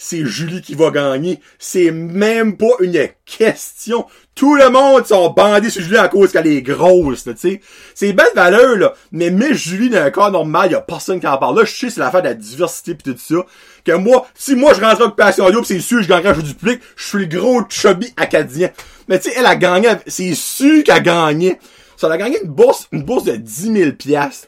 c'est 0.00 0.24
Julie 0.24 0.62
qui 0.62 0.76
va 0.76 0.90
gagner. 0.90 1.40
C'est 1.58 1.90
même 1.90 2.56
pas 2.56 2.70
une 2.80 3.08
question. 3.26 4.06
Tout 4.36 4.54
le 4.54 4.70
monde 4.70 5.04
sont 5.04 5.30
bandés 5.30 5.70
sur 5.70 5.82
Julie 5.82 5.98
à 5.98 6.06
cause 6.06 6.30
qu'elle 6.30 6.46
est 6.46 6.62
grosse, 6.62 7.24
tu 7.24 7.32
sais. 7.36 7.60
C'est 7.96 8.12
belle 8.12 8.30
valeur, 8.36 8.76
là. 8.76 8.94
Mais 9.10 9.30
mais 9.30 9.54
Julie 9.54 9.90
dans 9.90 9.98
un 9.98 10.10
cas 10.12 10.30
normal, 10.30 10.70
y 10.70 10.76
a 10.76 10.80
personne 10.80 11.18
qui 11.18 11.26
en 11.26 11.36
parle. 11.36 11.58
Là, 11.58 11.64
je 11.64 11.74
sais 11.74 11.90
c'est 11.90 11.98
l'affaire 11.98 12.22
de 12.22 12.28
la 12.28 12.34
diversité 12.34 12.94
pis 12.94 13.12
tout 13.12 13.18
ça. 13.18 13.44
Que 13.84 13.92
moi, 13.92 14.28
si 14.36 14.54
moi 14.54 14.72
je 14.72 14.80
rentre 14.80 15.02
en 15.02 15.06
occupation 15.06 15.44
audio 15.44 15.64
c'est 15.64 15.80
sûr 15.80 16.00
je 16.00 16.08
gagnerai 16.08 16.28
un 16.28 16.34
jeu 16.34 16.42
du 16.42 16.54
public, 16.54 16.80
je 16.94 17.04
suis 17.04 17.18
le 17.18 17.26
gros 17.26 17.62
chubby 17.68 18.14
acadien. 18.16 18.70
Mais 19.08 19.18
tu 19.18 19.30
sais, 19.30 19.36
elle 19.36 19.46
a 19.46 19.56
gagné, 19.56 19.88
c'est 20.06 20.34
sûr 20.34 20.84
qu'elle 20.84 20.96
a 20.96 21.00
gagné. 21.00 21.58
Ça, 21.96 22.06
elle 22.06 22.12
a 22.12 22.18
gagné 22.18 22.38
une 22.40 22.50
bourse, 22.50 22.86
une 22.92 23.02
bourse 23.02 23.24
de 23.24 23.34
10 23.34 23.72
000 23.72 23.92
piastres. 23.92 24.46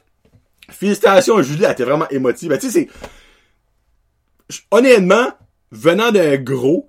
Félicitations, 0.70 1.42
Julie, 1.42 1.64
elle 1.64 1.72
était 1.72 1.82
vraiment 1.82 2.08
émotive. 2.10 2.50
Ben, 2.50 2.58
tu 2.58 2.70
sais, 2.70 2.72
c'est, 2.72 2.88
honnêtement, 4.70 5.28
venant 5.70 6.12
d'un 6.12 6.36
gros, 6.36 6.88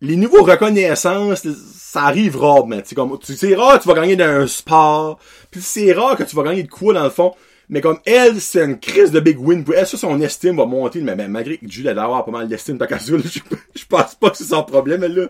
les 0.00 0.16
niveaux 0.16 0.42
reconnaissance, 0.42 1.46
ça 1.46 2.04
arrive 2.04 2.36
rarement. 2.36 2.80
C'est 2.84 2.94
comme, 2.94 3.18
c'est 3.22 3.54
rare 3.54 3.78
que 3.78 3.82
tu 3.82 3.88
vas 3.88 3.94
gagner 3.94 4.16
d'un 4.16 4.46
sport, 4.46 5.18
puis 5.50 5.60
c'est 5.60 5.92
rare 5.92 6.16
que 6.16 6.22
tu 6.22 6.36
vas 6.36 6.42
gagner 6.42 6.62
de 6.62 6.68
quoi 6.68 6.94
dans 6.94 7.04
le 7.04 7.10
fond. 7.10 7.34
Mais 7.68 7.80
comme 7.80 8.00
elle, 8.04 8.40
c'est 8.40 8.64
une 8.64 8.80
crise 8.80 9.12
de 9.12 9.20
big 9.20 9.38
win 9.38 9.62
pour 9.62 9.74
elle. 9.74 9.86
Ça, 9.86 9.96
son 9.96 10.20
estime 10.20 10.56
va 10.56 10.66
monter. 10.66 11.00
Mais, 11.00 11.14
malgré 11.28 11.56
que 11.56 11.70
Julie 11.70 11.88
a 11.88 11.94
d'avoir 11.94 12.24
pas 12.24 12.32
mal 12.32 12.48
d'estime, 12.48 12.78
pas 12.78 12.88
qu'à 12.88 12.98
je, 13.06 13.16
je 13.16 13.84
pense 13.88 14.16
pas 14.16 14.30
que 14.30 14.36
c'est 14.36 14.44
son 14.44 14.64
problème, 14.64 15.04
elle, 15.04 15.14
là. 15.14 15.28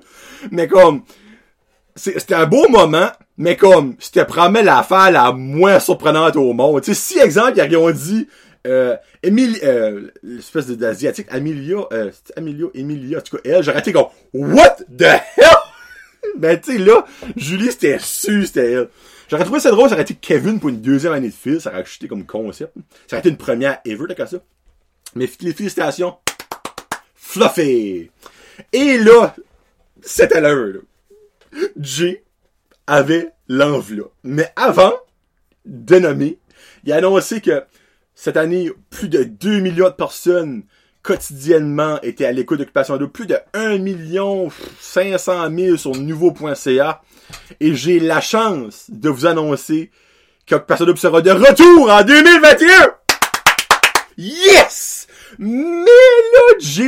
Mais 0.51 0.67
comme, 0.67 1.03
c'était 1.95 2.35
un 2.35 2.47
beau 2.47 2.67
moment, 2.71 3.11
mais 3.37 3.57
comme, 3.57 3.95
c'était 3.99 4.25
probablement 4.25 4.65
l'affaire 4.65 5.11
la 5.11 5.33
moins 5.33 5.79
surprenante 5.81 6.37
au 6.37 6.55
monde. 6.55 6.81
Tu 6.81 6.95
sais, 6.95 7.15
si, 7.15 7.19
exemple, 7.19 7.59
ils 7.59 7.77
ont 7.77 7.91
dit, 7.91 8.27
euh, 8.67 8.97
euh, 9.25 10.11
l'espèce 10.23 10.67
d'asiatique, 10.69 11.27
Amelia, 11.31 11.79
euh, 11.93 12.11
Amelia, 12.37 12.67
Emilia, 12.75 13.19
en 13.19 13.21
tout 13.23 13.37
cas, 13.37 13.43
elle, 13.45 13.63
j'aurais 13.63 13.79
été 13.79 13.93
comme, 13.93 14.09
what 14.35 14.77
the 14.97 15.03
hell? 15.03 15.47
ben, 16.37 16.61
tu 16.61 16.73
sais, 16.73 16.79
là, 16.79 17.05
Julie, 17.37 17.71
c'était 17.71 17.99
su, 17.99 18.47
c'était 18.47 18.73
elle. 18.73 18.89
J'aurais 19.29 19.45
trouvé 19.45 19.61
ça 19.61 19.71
drôle, 19.71 19.89
ça 19.89 19.95
aurait 19.95 20.03
été 20.03 20.15
Kevin 20.15 20.59
pour 20.59 20.69
une 20.69 20.81
deuxième 20.81 21.13
année 21.13 21.29
de 21.29 21.35
fil, 21.35 21.61
ça 21.61 21.71
aurait 21.71 21.83
acheté 21.83 22.09
comme 22.09 22.27
concept. 22.27 22.75
Ça 23.07 23.17
aurait 23.17 23.21
été 23.21 23.29
une 23.29 23.37
première 23.37 23.79
ever, 23.85 24.07
t'as 24.15 24.27
ça. 24.27 24.39
Mais 25.15 25.29
les 25.41 25.53
félicitations. 25.53 26.17
Fluffy! 27.15 28.11
Et 28.73 28.99
là, 28.99 29.35
c'était 30.03 30.41
l'heure, 30.41 30.67
là. 30.67 30.81
Jay 31.79 32.25
avait 32.87 33.31
l'enveloppe. 33.49 34.13
Mais 34.23 34.53
avant 34.57 34.93
de 35.65 35.99
nommer, 35.99 36.39
il 36.85 36.93
a 36.93 36.97
annoncé 36.97 37.41
que 37.41 37.65
cette 38.23 38.37
année, 38.37 38.71
plus 38.91 39.09
de 39.09 39.23
2 39.23 39.61
millions 39.61 39.89
de 39.89 39.95
personnes 39.95 40.65
quotidiennement 41.03 41.99
étaient 42.03 42.27
à 42.27 42.33
l'écoute 42.33 42.59
d'Occupation 42.59 42.99
Double. 42.99 43.13
Plus 43.13 43.27
de 43.27 43.39
1 43.55 43.79
million 43.79 44.51
500 44.79 45.49
000 45.57 45.77
sur 45.79 45.93
nouveau.ca. 45.93 47.01
Et 47.61 47.75
j'ai 47.75 47.99
la 47.99 48.21
chance 48.21 48.91
de 48.91 49.09
vous 49.09 49.25
annoncer 49.25 49.91
qu'Occupation 50.47 50.85
Double 50.85 50.99
sera 50.99 51.23
de 51.23 51.31
retour 51.31 51.91
en 51.91 52.05
2021! 52.05 52.95
Yes! 54.19 55.07
Mais 55.39 55.87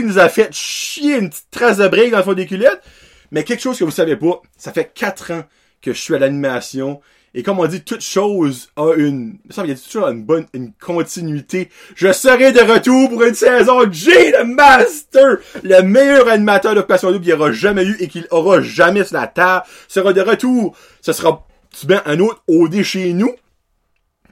nous 0.02 0.18
a 0.18 0.28
fait 0.28 0.52
chier 0.52 1.16
une 1.16 1.30
petite 1.30 1.50
trace 1.50 1.78
de 1.78 1.88
break 1.88 2.10
dans 2.10 2.18
le 2.18 2.24
fond 2.24 2.34
des 2.34 2.44
culottes. 2.44 2.82
Mais 3.30 3.42
quelque 3.44 3.62
chose 3.62 3.78
que 3.78 3.84
vous 3.84 3.90
savez 3.90 4.16
pas, 4.16 4.42
ça 4.58 4.70
fait 4.70 4.92
4 4.92 5.30
ans 5.30 5.44
que 5.80 5.94
je 5.94 5.98
suis 5.98 6.14
à 6.14 6.18
l'animation 6.18 7.00
et 7.34 7.42
comme 7.42 7.60
on 7.60 7.66
dit, 7.66 7.82
toute 7.82 8.02
chose 8.02 8.68
a 8.76 8.92
une, 8.94 9.38
il 9.44 9.66
y 9.66 9.72
a 9.72 9.74
toujours 9.74 10.08
une 10.08 10.22
bonne, 10.22 10.46
une 10.52 10.72
continuité. 10.74 11.70
Je 11.94 12.12
serai 12.12 12.52
de 12.52 12.60
retour 12.60 13.08
pour 13.08 13.22
une 13.22 13.34
saison 13.34 13.90
J 13.90 14.10
de 14.10 14.42
Master! 14.42 15.38
Le 15.62 15.80
meilleur 15.80 16.28
animateur 16.28 16.74
d'Occupation 16.74 17.10
Double 17.10 17.24
qu'il 17.24 17.34
n'y 17.34 17.40
aura 17.40 17.50
jamais 17.50 17.84
eu 17.84 17.96
et 18.00 18.08
qu'il 18.08 18.26
aura 18.30 18.60
jamais 18.60 19.04
sur 19.04 19.16
la 19.16 19.28
table 19.28 19.64
sera 19.88 20.12
de 20.12 20.20
retour. 20.20 20.76
Ce 21.00 21.14
sera, 21.14 21.46
tu 21.70 21.86
bien, 21.86 22.02
un 22.04 22.20
autre 22.20 22.42
OD 22.48 22.82
chez 22.82 23.14
nous. 23.14 23.34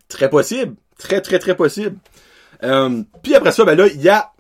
Très 0.08 0.28
possible. 0.28 0.76
Très, 0.98 1.22
très, 1.22 1.38
très 1.38 1.56
possible. 1.56 1.96
Euh, 2.62 3.02
puis 3.22 3.34
après 3.34 3.52
ça, 3.52 3.64
ben 3.64 3.78
là, 3.78 3.86
il 3.86 4.02
y 4.02 4.10
a 4.10 4.30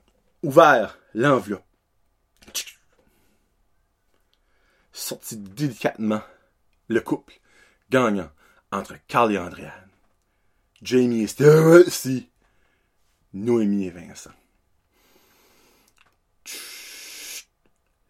ouvert 0.42 0.98
l'enveloppe. 1.14 1.64
Sorti 4.92 5.38
délicatement 5.38 6.20
le 6.88 7.00
couple 7.00 7.32
gagnant 7.90 8.28
entre 8.72 8.94
Carl 9.08 9.32
et 9.32 9.38
Andréane, 9.38 9.72
Jamie 10.82 11.22
et 11.22 11.26
Stacy, 11.26 12.28
Noémie 13.34 13.86
et 13.86 13.90
Vincent. 13.90 14.30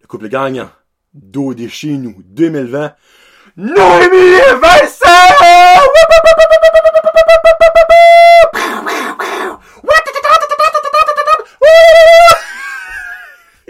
Le 0.01 0.07
couple 0.07 0.29
gagnant, 0.29 0.70
des 1.12 1.68
chez 1.68 1.92
nous, 1.92 2.23
2020, 2.25 2.94
Noémie 3.57 4.16
et 4.16 4.55
Vincent! 4.61 5.07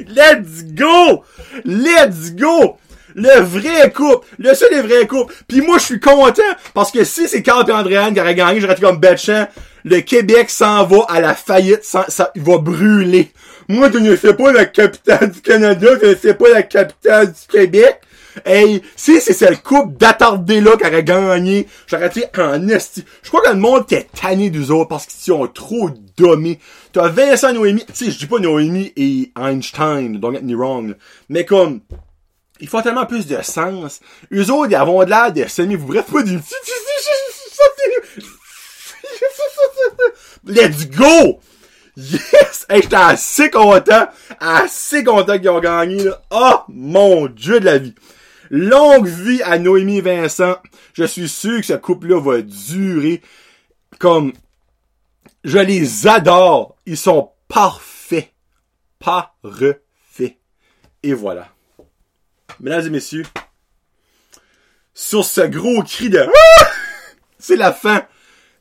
Let's 0.06 0.64
go! 0.74 1.24
Let's 1.64 2.34
go! 2.34 2.78
Le 3.14 3.40
vrai 3.40 3.90
couple. 3.90 4.26
Le 4.38 4.54
seul 4.54 4.72
et 4.72 4.82
vrai 4.82 5.06
couple. 5.06 5.34
Puis 5.48 5.60
moi, 5.60 5.78
je 5.78 5.84
suis 5.84 6.00
content 6.00 6.42
parce 6.74 6.90
que 6.90 7.04
si 7.04 7.28
c'est 7.28 7.42
Carl 7.42 7.68
et 7.68 7.72
Andréane 7.72 8.14
qui 8.14 8.20
aurait 8.20 8.34
gagné, 8.34 8.60
j'aurais 8.60 8.74
été 8.74 8.82
comme 8.82 8.98
Betchamp. 8.98 9.48
Le 9.84 10.00
Québec 10.00 10.50
s'en 10.50 10.84
va 10.84 11.04
à 11.08 11.20
la 11.20 11.34
faillite. 11.34 11.84
Ça, 11.84 12.04
ça, 12.08 12.30
il 12.34 12.42
va 12.42 12.58
brûler. 12.58 13.32
Moi, 13.68 13.90
je 13.92 13.98
ne 13.98 14.16
sais 14.16 14.34
pas 14.34 14.52
la 14.52 14.64
capitale 14.64 15.30
du 15.30 15.40
Canada, 15.40 15.88
je 16.02 16.08
ne 16.08 16.14
sais 16.16 16.34
pas 16.34 16.48
la 16.48 16.62
capitale 16.62 17.28
du 17.28 17.46
Québec. 17.48 18.00
Hey, 18.44 18.82
si 18.96 19.20
c'est 19.20 19.50
le 19.50 19.56
couple 19.56 19.96
d'attardé 19.96 20.60
là 20.60 20.76
qui 20.76 20.86
aurait 20.86 21.04
gagné, 21.04 21.66
j'aurais 21.86 22.06
été 22.06 22.24
en 22.38 22.68
esti. 22.68 23.04
Je 23.22 23.28
crois 23.28 23.42
que 23.42 23.50
le 23.50 23.56
monde 23.56 23.82
était 23.82 24.08
tanné 24.20 24.50
d'eux 24.50 24.70
autres 24.70 24.88
parce 24.88 25.06
qu'ils 25.06 25.20
sont 25.32 25.46
trop 25.48 25.90
dommés. 26.16 26.58
T'as 26.92 27.08
Vincent 27.08 27.52
Noémie, 27.52 27.84
tu 27.86 28.06
sais, 28.06 28.10
je 28.10 28.18
dis 28.18 28.26
pas 28.26 28.38
Noémie 28.38 28.92
et 28.96 29.32
Einstein, 29.40 30.18
don't 30.18 30.34
get 30.34 30.42
me 30.42 30.56
wrong, 30.56 30.96
mais 31.28 31.44
comme, 31.44 31.80
ils 32.60 32.68
font 32.68 32.82
tellement 32.82 33.06
plus 33.06 33.26
de 33.26 33.40
sens. 33.42 34.00
Eux 34.32 34.50
autres, 34.50 34.70
ils 34.70 34.76
avont 34.76 35.02
de 35.02 35.10
l'air 35.10 35.32
de 35.32 35.46
semi 35.46 35.74
vous 35.74 35.86
bref 35.86 36.06
pas 36.10 36.22
du 36.22 36.38
Let's 40.44 40.88
go! 40.88 41.40
Yes! 41.96 42.66
Hey, 42.68 42.82
j'étais 42.82 42.96
assez 42.96 43.50
content, 43.50 44.06
assez 44.38 45.04
content 45.04 45.38
qu'ils 45.38 45.50
ont 45.50 45.60
gagné, 45.60 46.04
là. 46.04 46.22
Oh, 46.30 46.60
mon 46.68 47.26
dieu 47.26 47.60
de 47.60 47.64
la 47.66 47.78
vie. 47.78 47.94
Longue 48.48 49.06
vie 49.06 49.42
à 49.42 49.58
Noémie 49.58 50.00
Vincent. 50.00 50.56
Je 50.94 51.04
suis 51.04 51.28
sûr 51.28 51.60
que 51.60 51.66
ce 51.66 51.74
couple-là 51.74 52.20
va 52.20 52.42
durer 52.42 53.20
comme, 53.98 54.32
je 55.44 55.58
les 55.58 56.06
adore. 56.06 56.76
Ils 56.86 56.96
sont 56.96 57.30
parfaits. 57.48 58.32
Parfaits. 58.98 59.82
Et 61.02 61.12
voilà 61.12 61.48
mesdames 62.60 62.86
et 62.86 62.90
messieurs, 62.90 63.24
sur 64.94 65.24
ce 65.24 65.40
gros 65.42 65.82
cri 65.82 66.10
de 66.10 66.26
c'est 67.38 67.56
la 67.56 67.72
fin 67.72 68.06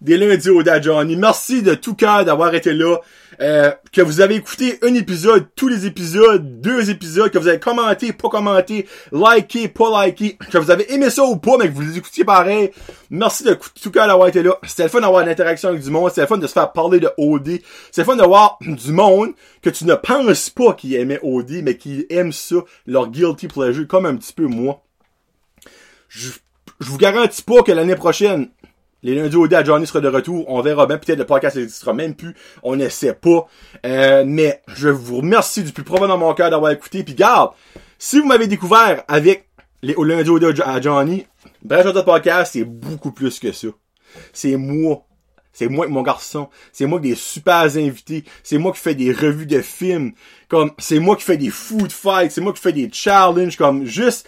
des 0.02 0.18
lundis 0.18 0.50
au 0.50 0.64
Johnny. 0.64 1.16
Merci 1.16 1.62
de 1.62 1.74
tout 1.74 1.96
cœur 1.96 2.26
d'avoir 2.26 2.54
été 2.56 2.74
là. 2.74 2.98
Euh, 3.42 3.72
que 3.94 4.02
vous 4.02 4.20
avez 4.20 4.36
écouté 4.36 4.80
un 4.82 4.94
épisode, 4.96 5.48
tous 5.56 5.70
les 5.70 5.86
épisodes, 5.86 6.60
deux 6.60 6.90
épisodes, 6.90 7.32
que 7.32 7.38
vous 7.38 7.48
avez 7.48 7.60
commenté, 7.60 8.12
pas 8.12 8.28
commenté, 8.28 8.86
liké, 9.14 9.70
pas 9.70 10.06
liké, 10.06 10.38
que 10.52 10.58
vous 10.58 10.72
avez 10.72 10.94
aimé 10.94 11.10
ça 11.10 11.24
ou 11.24 11.38
pas, 11.38 11.58
mais 11.58 11.70
que 11.70 11.74
vous 11.74 11.82
les 11.82 11.98
écoutiez 11.98 12.26
pareil. 12.26 12.72
Merci 13.10 13.46
de 13.46 13.58
tout 13.82 13.92
cœur 13.92 14.08
d'avoir 14.08 14.28
été 14.28 14.44
là. 14.44 14.58
C'était 14.64 14.84
le 14.84 14.90
fun 14.90 15.00
d'avoir 15.00 15.22
une 15.22 15.30
interaction 15.30 15.70
avec 15.70 15.82
du 15.82 15.90
monde. 15.90 16.10
C'était 16.10 16.22
le 16.22 16.28
fun 16.28 16.38
de 16.38 16.48
se 16.48 16.52
faire 16.52 16.74
parler 16.74 17.00
de 17.00 17.10
OD. 17.18 17.62
C'est 17.92 18.02
le 18.02 18.06
fun 18.06 18.18
d'avoir 18.18 18.58
du 18.60 18.92
monde 18.92 19.32
que 19.62 19.70
tu 19.70 19.86
ne 19.86 19.96
penses 19.96 20.50
pas 20.50 20.74
qui 20.74 20.96
aimait 20.96 21.20
OD, 21.24 21.62
mais 21.64 21.78
qui 21.78 22.06
aime 22.10 22.34
ça, 22.34 22.58
leur 22.88 23.10
guilty 23.10 23.48
pleasure, 23.48 23.88
comme 23.88 24.06
un 24.06 24.18
petit 24.18 24.34
peu 24.34 24.48
moi. 24.48 24.82
Je, 26.10 26.32
je 26.82 26.90
vous 26.90 26.98
garantis 26.98 27.44
pas 27.44 27.62
que 27.62 27.72
l'année 27.72 27.96
prochaine, 27.96 28.50
les 29.04 29.16
lundis 29.16 29.36
au 29.38 29.54
à 29.54 29.64
Johnny 29.64 29.88
sera 29.88 30.02
de 30.02 30.08
retour. 30.08 30.46
On 30.50 30.62
verra 30.62 30.86
bien. 30.86 30.98
Peut-être 30.98 31.20
le 31.20 31.26
podcast 31.26 31.56
n'existera 31.56 31.94
même 31.94 32.16
plus. 32.16 32.36
On 32.64 32.76
ne 32.76 32.90
sait 32.90 33.14
pas. 33.14 33.48
Euh, 33.86 34.24
mais 34.26 34.62
je 34.68 34.90
vous 34.90 35.18
remercie 35.18 35.64
du 35.64 35.72
plus 35.72 35.84
profond 35.84 36.08
dans 36.08 36.18
mon 36.18 36.34
cœur 36.34 36.50
d'avoir 36.50 36.72
écouté. 36.72 37.04
Puis 37.04 37.14
garde, 37.14 37.52
si 37.98 38.20
vous 38.20 38.28
m'avez 38.28 38.48
découvert 38.48 39.04
avec 39.08 39.48
les 39.82 39.96
lundi 39.98 40.30
au 40.30 40.62
à 40.62 40.82
Johnny, 40.82 41.26
Bref, 41.62 41.94
de 41.94 42.02
podcast, 42.02 42.54
c'est 42.54 42.64
beaucoup 42.64 43.12
plus 43.12 43.40
que 43.40 43.52
ça. 43.52 43.68
C'est 44.32 44.56
moi. 44.56 45.06
C'est 45.52 45.68
moi 45.68 45.86
avec 45.86 45.94
mon 45.94 46.04
garçon. 46.04 46.50
C'est 46.72 46.86
moi 46.86 47.02
qui 47.02 47.10
des 47.10 47.16
super 47.16 47.64
invités. 47.64 48.24
C'est 48.44 48.58
moi 48.58 48.72
qui 48.72 48.80
fais 48.80 48.96
des 48.96 49.12
revues 49.12 49.46
de 49.46 49.62
films. 49.62 50.14
Comme, 50.48 50.72
c'est 50.78 51.00
moi 51.00 51.18
qui 51.18 51.24
fais 51.24 51.38
des 51.38 51.50
food 51.50 51.92
fights. 51.92 52.32
C'est 52.32 52.42
moi 52.42 52.54
qui 52.54 52.62
fais 52.62 52.72
des 52.72 52.90
challenges. 52.92 53.58
Comme, 53.58 53.86
juste 53.86 54.28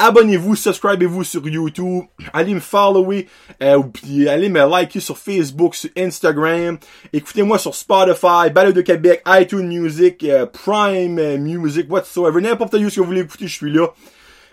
abonnez-vous, 0.00 0.56
subscribez-vous 0.56 1.24
sur 1.24 1.46
YouTube, 1.46 2.04
allez 2.32 2.54
me 2.54 2.60
follower, 2.60 3.28
euh, 3.62 3.82
allez 4.28 4.48
me 4.48 4.66
liker 4.66 4.98
sur 4.98 5.18
Facebook, 5.18 5.74
sur 5.74 5.90
Instagram, 5.96 6.78
écoutez-moi 7.12 7.58
sur 7.58 7.74
Spotify, 7.74 8.50
Balade 8.52 8.74
de 8.74 8.80
Québec, 8.80 9.22
iTunes 9.26 9.68
Music, 9.68 10.24
euh, 10.24 10.46
Prime 10.46 11.36
Music, 11.36 11.90
whatsoever, 11.90 12.40
n'importe 12.40 12.74
où 12.74 12.88
ce 12.88 12.96
que 12.96 13.00
vous 13.00 13.06
voulez 13.06 13.20
écouter, 13.20 13.46
je 13.46 13.54
suis 13.54 13.70
là. 13.70 13.88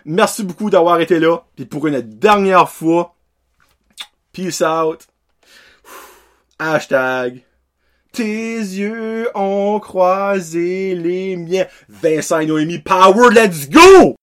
Merci 0.05 0.43
beaucoup 0.43 0.69
d'avoir 0.69 0.99
été 0.99 1.19
là, 1.19 1.43
puis 1.55 1.65
pour 1.65 1.87
une 1.87 2.01
dernière 2.01 2.69
fois, 2.69 3.15
peace 4.33 4.61
out. 4.61 5.07
Hashtag. 6.59 7.43
Tes 8.11 8.57
yeux 8.57 9.29
ont 9.35 9.79
croisé 9.79 10.95
les 10.95 11.37
miens. 11.37 11.65
Vincent 11.87 12.39
et 12.39 12.47
Noémie, 12.47 12.79
power, 12.79 13.29
let's 13.31 13.69
go! 13.69 14.15